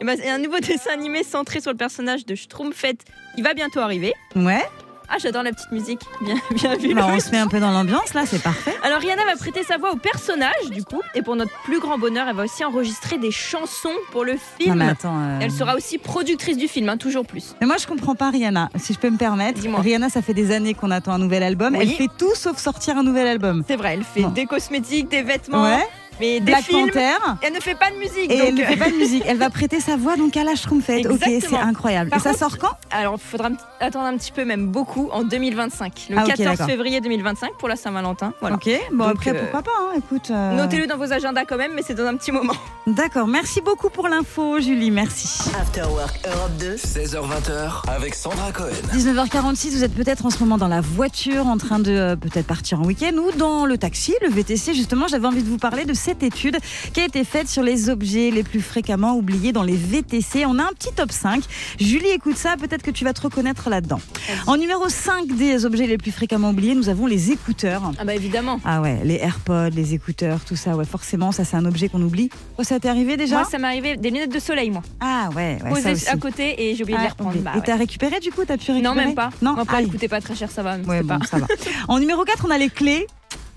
Eh 0.00 0.04
ben, 0.04 0.18
c'est 0.20 0.30
un 0.30 0.38
nouveau 0.38 0.58
dessin 0.60 0.92
animé 0.92 1.22
centré 1.22 1.60
sur 1.60 1.70
le 1.70 1.76
personnage 1.76 2.24
de 2.26 2.34
Schtroumpfette. 2.34 3.04
Il 3.36 3.44
va 3.44 3.54
bientôt 3.54 3.80
arriver. 3.80 4.12
Ouais. 4.36 4.62
Ah, 5.08 5.16
j'adore 5.18 5.42
la 5.42 5.52
petite 5.52 5.70
musique. 5.72 6.00
Bien, 6.22 6.34
bien 6.50 6.76
vu. 6.76 6.94
Bah, 6.94 7.06
on 7.10 7.20
se 7.20 7.30
met 7.30 7.38
un 7.38 7.46
peu 7.48 7.60
dans 7.60 7.70
l'ambiance 7.70 8.14
là, 8.14 8.22
c'est 8.26 8.42
parfait. 8.42 8.74
Alors 8.82 9.00
Rihanna 9.00 9.24
va 9.24 9.36
prêter 9.36 9.62
sa 9.62 9.76
voix 9.76 9.92
au 9.92 9.96
personnage 9.96 10.70
du 10.70 10.82
coup 10.84 11.00
et 11.14 11.22
pour 11.22 11.36
notre 11.36 11.52
plus 11.64 11.80
grand 11.80 11.98
bonheur 11.98 12.26
elle 12.28 12.36
va 12.36 12.44
aussi 12.44 12.64
enregistrer 12.64 13.18
des 13.18 13.30
chansons 13.30 13.88
pour 14.12 14.24
le 14.24 14.34
film. 14.58 14.70
Non, 14.78 14.84
mais 14.84 14.90
attends, 14.90 15.16
euh, 15.18 15.38
Elle 15.40 15.50
sera 15.52 15.74
aussi 15.76 15.98
productrice 15.98 16.56
du 16.56 16.68
film, 16.68 16.88
hein, 16.88 16.96
toujours 16.96 17.26
plus. 17.26 17.54
Mais 17.60 17.66
moi, 17.66 17.76
je 17.78 17.86
comprends 17.86 18.14
pas 18.14 18.30
Rihanna, 18.30 18.70
si 18.76 18.92
je 18.94 18.98
peux 18.98 19.10
me 19.10 19.18
permettre. 19.18 19.60
Rihanna, 19.62 20.08
ça 20.08 20.22
fait 20.22 20.34
des 20.34 20.50
années 20.52 20.74
qu'on 20.74 20.90
attend 20.90 21.12
un 21.12 21.18
nouvel 21.18 21.42
album. 21.42 21.74
Oui. 21.74 21.80
Elle 21.82 21.90
fait 21.90 22.08
tout 22.18 22.34
sauf 22.34 22.58
sortir 22.58 22.96
un 22.96 23.02
nouvel 23.02 23.26
album. 23.26 23.62
C'est 23.68 23.76
vrai, 23.76 23.94
elle 23.94 24.04
fait 24.04 24.22
Bon. 24.22 24.28
des 24.30 24.46
cosmétiques, 24.46 25.08
des 25.08 25.22
vêtements, 25.22 25.62
Ouais. 25.64 25.86
Mais 26.20 26.40
des 26.40 26.46
Black 26.46 26.62
films. 26.64 26.86
Panther. 26.88 27.16
Elle 27.42 27.52
ne 27.52 27.60
fait 27.60 27.74
pas 27.74 27.90
de 27.90 27.96
musique. 27.96 28.30
Et 28.30 28.38
donc, 28.38 28.46
elle 28.48 28.54
ne 28.54 28.62
euh, 28.62 28.66
fait 28.66 28.76
pas 28.76 28.90
de 28.90 28.96
musique. 28.96 29.22
Elle 29.26 29.36
va 29.38 29.50
prêter 29.50 29.80
sa 29.80 29.96
voix 29.96 30.16
donc 30.16 30.36
à 30.36 30.44
la 30.44 30.54
Schtroumpfette. 30.54 31.06
Ok, 31.06 31.20
c'est 31.24 31.54
incroyable. 31.56 32.10
Par 32.10 32.18
Et 32.20 32.22
ça 32.22 32.30
contre- 32.30 32.38
sort 32.50 32.58
quand? 32.58 32.76
Alors, 32.90 33.14
il 33.16 33.20
faudra 33.30 33.50
attendre 33.80 34.06
un 34.06 34.16
petit 34.16 34.32
peu, 34.32 34.44
même 34.44 34.68
beaucoup, 34.68 35.08
en 35.12 35.22
2025. 35.24 36.06
Le 36.10 36.18
Ah, 36.18 36.22
ok, 36.22 36.28
14 36.28 36.50
d'accord. 36.50 36.66
février 36.66 37.00
2025 37.00 37.52
pour 37.58 37.68
la 37.68 37.76
Saint-Valentin. 37.76 38.32
Voilà. 38.40 38.56
Ok, 38.56 38.68
bon 38.92 39.04
Donc, 39.06 39.14
après, 39.16 39.30
euh, 39.30 39.40
pourquoi 39.42 39.62
pas, 39.62 39.70
hein, 39.80 39.92
écoute. 39.96 40.30
euh, 40.30 40.56
Notez-le 40.56 40.86
dans 40.86 40.96
vos 40.96 41.12
agendas 41.12 41.44
quand 41.44 41.56
même, 41.56 41.72
mais 41.74 41.82
c'est 41.86 41.94
dans 41.94 42.06
un 42.06 42.16
petit 42.16 42.32
moment. 42.32 42.54
D'accord, 42.86 43.26
merci 43.26 43.60
beaucoup 43.60 43.90
pour 43.90 44.08
l'info, 44.08 44.60
Julie, 44.60 44.90
merci. 44.90 45.50
After 45.60 45.82
Work 45.82 46.20
Europe 46.26 46.52
2. 46.60 46.76
16h20 46.76 47.88
avec 47.88 48.14
Sandra 48.14 48.52
Cohen. 48.52 48.68
19h46, 48.92 49.70
vous 49.72 49.84
êtes 49.84 49.94
peut-être 49.94 50.26
en 50.26 50.30
ce 50.30 50.38
moment 50.38 50.58
dans 50.58 50.68
la 50.68 50.80
voiture 50.80 51.46
en 51.46 51.56
train 51.56 51.78
de 51.78 51.90
euh, 51.90 52.16
peut-être 52.16 52.46
partir 52.46 52.80
en 52.80 52.84
week-end 52.84 53.12
ou 53.16 53.30
dans 53.36 53.66
le 53.66 53.78
taxi, 53.78 54.14
le 54.22 54.28
VTC. 54.30 54.74
Justement, 54.74 55.06
j'avais 55.08 55.26
envie 55.26 55.42
de 55.42 55.48
vous 55.48 55.58
parler 55.58 55.84
de 55.84 55.94
cette 56.04 56.22
étude 56.22 56.58
qui 56.92 57.00
a 57.00 57.04
été 57.06 57.24
faite 57.24 57.48
sur 57.48 57.62
les 57.62 57.88
objets 57.88 58.30
les 58.30 58.42
plus 58.42 58.60
fréquemment 58.60 59.16
oubliés 59.16 59.52
dans 59.52 59.62
les 59.62 59.76
VTC. 59.76 60.44
On 60.44 60.58
a 60.58 60.62
un 60.64 60.72
petit 60.78 60.92
top 60.92 61.10
5. 61.10 61.42
Julie, 61.80 62.08
écoute 62.08 62.36
ça, 62.36 62.56
peut-être 62.60 62.82
que 62.82 62.90
tu 62.90 63.04
vas 63.04 63.14
te 63.14 63.22
reconnaître 63.22 63.70
là-dedans. 63.70 64.00
En 64.46 64.58
numéro 64.58 64.86
5 64.88 65.28
des 65.28 65.64
objets 65.64 65.86
les 65.86 65.96
plus 65.96 66.12
fréquemment 66.12 66.50
oubliés, 66.50 66.74
nous 66.74 66.90
avons 66.90 67.06
les 67.06 67.30
écouteurs. 67.32 67.90
Ah 67.98 68.04
bah 68.04 68.14
évidemment. 68.14 68.60
Ah 68.66 68.82
ouais, 68.82 69.00
les 69.04 69.14
AirPods, 69.16 69.70
les 69.74 69.94
écouteurs, 69.94 70.40
tout 70.44 70.56
ça, 70.56 70.76
ouais, 70.76 70.84
forcément, 70.84 71.32
ça 71.32 71.44
c'est 71.44 71.56
un 71.56 71.64
objet 71.64 71.88
qu'on 71.88 72.02
oublie. 72.02 72.28
Oh, 72.58 72.64
ça 72.64 72.78
t'est 72.78 72.88
arrivé 72.88 73.16
déjà? 73.16 73.36
Moi, 73.40 73.48
ça 73.50 73.56
m'est 73.58 73.66
arrivé 73.68 73.96
des 73.96 74.10
lunettes 74.10 74.32
de 74.34 74.38
soleil, 74.38 74.68
moi. 74.70 74.82
Ah 75.00 75.30
ouais, 75.34 75.58
ouais 75.64 75.80
ça 75.80 75.92
aussi. 75.92 76.06
à 76.08 76.16
côté 76.18 76.68
et 76.70 76.74
j'ai 76.74 76.82
oublié 76.82 76.98
de 76.98 77.02
Ah, 77.02 77.04
les 77.04 77.10
reprendre. 77.10 77.30
oublié. 77.30 77.44
Bah, 77.44 77.52
Et 77.56 77.62
t'as 77.62 77.76
récupéré 77.76 78.20
du 78.20 78.30
coup? 78.30 78.42
T'as 78.46 78.58
pu 78.58 78.72
récupérer? 78.72 78.82
Non, 78.82 78.94
même 78.94 79.14
pas. 79.14 79.30
Non, 79.40 79.56
Après, 79.56 79.78
aïe. 79.78 79.84
elle 79.84 79.90
coûtait 79.90 80.08
pas 80.08 80.20
très 80.20 80.34
cher, 80.34 80.50
ça 80.50 80.62
va. 80.62 80.76
Ouais, 80.76 81.02
bon, 81.02 81.18
pas. 81.18 81.26
ça 81.26 81.38
va. 81.38 81.46
En 81.88 81.98
numéro 81.98 82.24
4, 82.24 82.44
on 82.46 82.50
a 82.50 82.58
les 82.58 82.68
clés. 82.68 83.06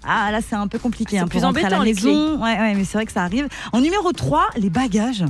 Ah 0.07 0.31
là 0.31 0.39
c'est 0.47 0.55
un 0.55 0.67
peu 0.67 0.79
compliqué 0.79 1.17
C'est 1.17 1.19
hein, 1.19 1.27
plus 1.27 1.39
pour 1.39 1.47
rentrer 1.47 1.65
à 1.65 1.69
la 1.69 1.79
embêtant, 1.79 1.83
les 1.83 1.93
maison. 2.11 2.41
Ouais, 2.43 2.57
ouais, 2.57 2.73
mais 2.75 2.85
c'est 2.85 2.97
vrai 2.97 3.05
que 3.05 3.11
ça 3.11 3.23
arrive. 3.23 3.47
En 3.73 3.81
numéro 3.81 4.11
3, 4.13 4.47
les 4.57 4.69
bagages. 4.69 5.25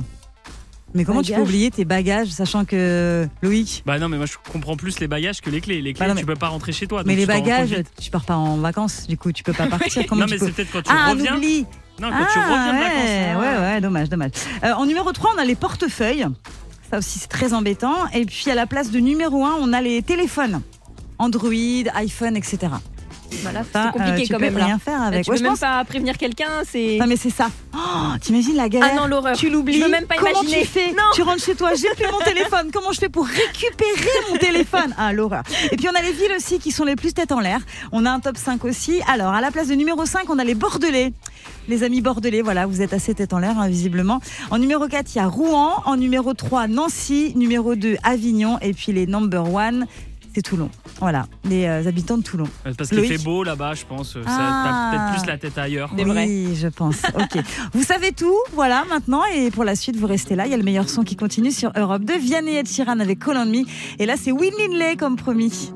Mais 0.94 1.04
comment 1.04 1.20
tu 1.22 1.34
peux 1.34 1.40
oublier 1.42 1.70
tes 1.70 1.84
bagages, 1.84 2.28
sachant 2.28 2.64
que 2.64 3.28
Loïc 3.42 3.82
Bah 3.84 3.98
non, 3.98 4.08
mais 4.08 4.16
moi 4.16 4.24
je 4.24 4.36
comprends 4.50 4.74
plus 4.76 5.00
les 5.00 5.08
bagages 5.08 5.42
que 5.42 5.50
les 5.50 5.60
clés. 5.60 5.82
Les 5.82 5.92
clés, 5.92 6.00
Bah 6.00 6.08
non, 6.08 6.14
mais- 6.14 6.20
tu 6.22 6.26
peux 6.26 6.34
pas 6.34 6.48
rentrer 6.48 6.72
chez 6.72 6.86
toi. 6.86 7.02
Mais 7.04 7.14
les 7.14 7.22
tu 7.22 7.26
bagages, 7.28 7.76
tu 8.00 8.10
pars 8.10 8.24
pas 8.24 8.36
en 8.36 8.56
vacances, 8.56 9.06
du 9.06 9.18
coup 9.18 9.30
tu 9.32 9.42
peux 9.42 9.52
pas 9.52 9.66
partir. 9.68 10.02
Non, 10.14 10.24
tu 10.24 10.30
mais 10.32 10.38
peux- 10.38 10.46
c'est 10.46 10.52
peut-être 10.52 10.72
quand 10.72 10.82
tu 10.82 10.90
ah, 10.90 11.10
reviens. 11.10 11.34
un 11.34 11.36
oubli. 11.36 11.66
Non, 12.00 12.08
quand 12.10 12.24
tu 12.32 12.38
Ah, 12.38 12.42
reviens 12.42 12.72
de 12.72 12.78
ouais, 12.78 12.84
vacances. 12.84 13.42
Ouais, 13.42 13.64
ouais, 13.74 13.80
dommage, 13.82 14.08
dommage. 14.08 14.30
Euh, 14.64 14.72
en 14.72 14.86
numéro 14.86 15.12
3, 15.12 15.32
on 15.36 15.38
a 15.38 15.44
les 15.44 15.56
portefeuilles. 15.56 16.26
Ça 16.90 16.98
aussi, 16.98 17.18
c'est 17.18 17.28
très 17.28 17.52
embêtant. 17.52 18.06
Et 18.14 18.24
puis, 18.24 18.50
à 18.50 18.54
la 18.54 18.66
place 18.66 18.90
de 18.90 18.98
numéro 18.98 19.44
1, 19.44 19.56
on 19.60 19.72
a 19.74 19.82
les 19.82 20.00
téléphones. 20.00 20.62
Android, 21.18 21.50
iPhone, 21.96 22.34
etc. 22.36 22.58
Voilà, 23.42 23.62
c'est 23.64 23.92
compliqué 23.92 24.22
euh, 24.22 24.26
tu 24.26 24.32
quand 24.32 24.38
peux 24.38 24.44
même 24.44 24.58
là. 24.58 24.64
rien 24.64 24.78
faire 24.78 25.02
avec. 25.02 25.24
Tu 25.24 25.30
Ouais, 25.30 25.36
peux 25.36 25.42
même 25.42 25.52
pense- 25.52 25.60
pas 25.60 25.84
prévenir 25.84 26.16
quelqu'un, 26.18 26.48
c'est. 26.68 26.96
Non, 26.98 27.06
mais 27.06 27.16
c'est 27.16 27.30
ça. 27.30 27.48
Oh, 27.74 27.78
T'imagines 28.20 28.56
la 28.56 28.68
galère 28.68 28.90
Ah 28.92 28.96
non, 29.00 29.06
l'horreur. 29.06 29.36
Tu 29.36 29.48
l'oublies. 29.50 29.78
Même 29.88 30.06
pas 30.06 30.16
Comment 30.16 30.40
imaginer. 30.42 30.62
tu 30.62 30.66
fais 30.66 30.90
Non. 30.92 31.02
Tu 31.14 31.22
rentres 31.22 31.44
chez 31.44 31.54
toi, 31.54 31.70
j'ai 31.74 31.88
plus 31.90 32.10
mon 32.10 32.18
téléphone. 32.24 32.70
Comment 32.72 32.92
je 32.92 32.98
fais 33.00 33.08
pour 33.08 33.26
récupérer 33.26 34.08
mon 34.30 34.36
téléphone? 34.38 34.94
Ah, 34.98 35.12
l'horreur. 35.12 35.42
Et 35.70 35.76
puis 35.76 35.86
on 35.88 35.96
a 35.98 36.02
les 36.02 36.12
villes 36.12 36.32
aussi 36.36 36.58
qui 36.58 36.70
sont 36.72 36.84
les 36.84 36.96
plus 36.96 37.12
tête 37.12 37.32
en 37.32 37.40
l'air. 37.40 37.60
On 37.92 38.04
a 38.06 38.10
un 38.10 38.20
top 38.20 38.36
5 38.36 38.64
aussi. 38.64 39.00
Alors, 39.08 39.32
à 39.34 39.40
la 39.40 39.50
place 39.50 39.68
de 39.68 39.74
numéro 39.74 40.04
5, 40.06 40.28
on 40.30 40.38
a 40.38 40.44
les 40.44 40.54
Bordelais. 40.54 41.12
Les 41.68 41.82
amis 41.84 42.00
bordelais, 42.00 42.40
voilà, 42.40 42.64
vous 42.66 42.80
êtes 42.80 42.94
assez 42.94 43.14
tête 43.14 43.34
en 43.34 43.38
l'air, 43.38 43.58
hein, 43.58 43.68
visiblement. 43.68 44.20
En 44.50 44.56
numéro 44.58 44.86
4, 44.88 45.14
il 45.14 45.18
y 45.18 45.20
a 45.20 45.26
Rouen. 45.26 45.82
En 45.84 45.96
numéro 45.96 46.32
3, 46.32 46.66
Nancy. 46.66 47.34
Numéro 47.36 47.74
2, 47.74 47.96
Avignon. 48.04 48.58
Et 48.62 48.72
puis 48.72 48.92
les 48.92 49.06
number 49.06 49.44
1, 49.44 49.80
c'est 50.34 50.42
Toulon. 50.42 50.70
Voilà, 51.00 51.26
les 51.44 51.66
euh, 51.66 51.86
habitants 51.88 52.18
de 52.18 52.22
Toulon. 52.22 52.48
Euh, 52.66 52.72
Parce 52.76 52.90
qu'il 52.90 53.04
fait 53.06 53.22
beau 53.22 53.42
là-bas, 53.44 53.74
je 53.74 53.84
pense. 53.84 54.12
Ça, 54.14 54.20
Ah. 54.26 54.90
T'as 54.92 54.98
peut-être 54.98 55.18
plus 55.20 55.26
la 55.30 55.38
tête 55.38 55.58
ailleurs. 55.58 55.90
Oui, 55.96 56.54
je 56.56 56.68
pense. 56.68 57.02
Ok. 57.14 57.42
vous 57.72 57.82
savez 57.82 58.12
tout, 58.12 58.36
voilà, 58.52 58.84
maintenant. 58.88 59.22
Et 59.34 59.50
pour 59.50 59.64
la 59.64 59.76
suite, 59.76 59.96
vous 59.96 60.06
restez 60.06 60.36
là. 60.36 60.46
Il 60.46 60.50
y 60.50 60.54
a 60.54 60.56
le 60.56 60.62
meilleur 60.62 60.88
son 60.88 61.02
qui 61.02 61.16
continue 61.16 61.50
sur 61.50 61.72
Europe 61.76 62.04
2. 62.04 62.18
Vianney 62.18 62.52
et 62.52 62.58
Ed 62.58 62.68
Sheeran 62.68 63.00
avec 63.00 63.26
Me. 63.26 63.64
Et 63.98 64.06
là, 64.06 64.14
c'est 64.20 64.32
Will 64.32 64.52
Lindley 64.58 64.96
comme 64.96 65.16
promis. 65.16 65.66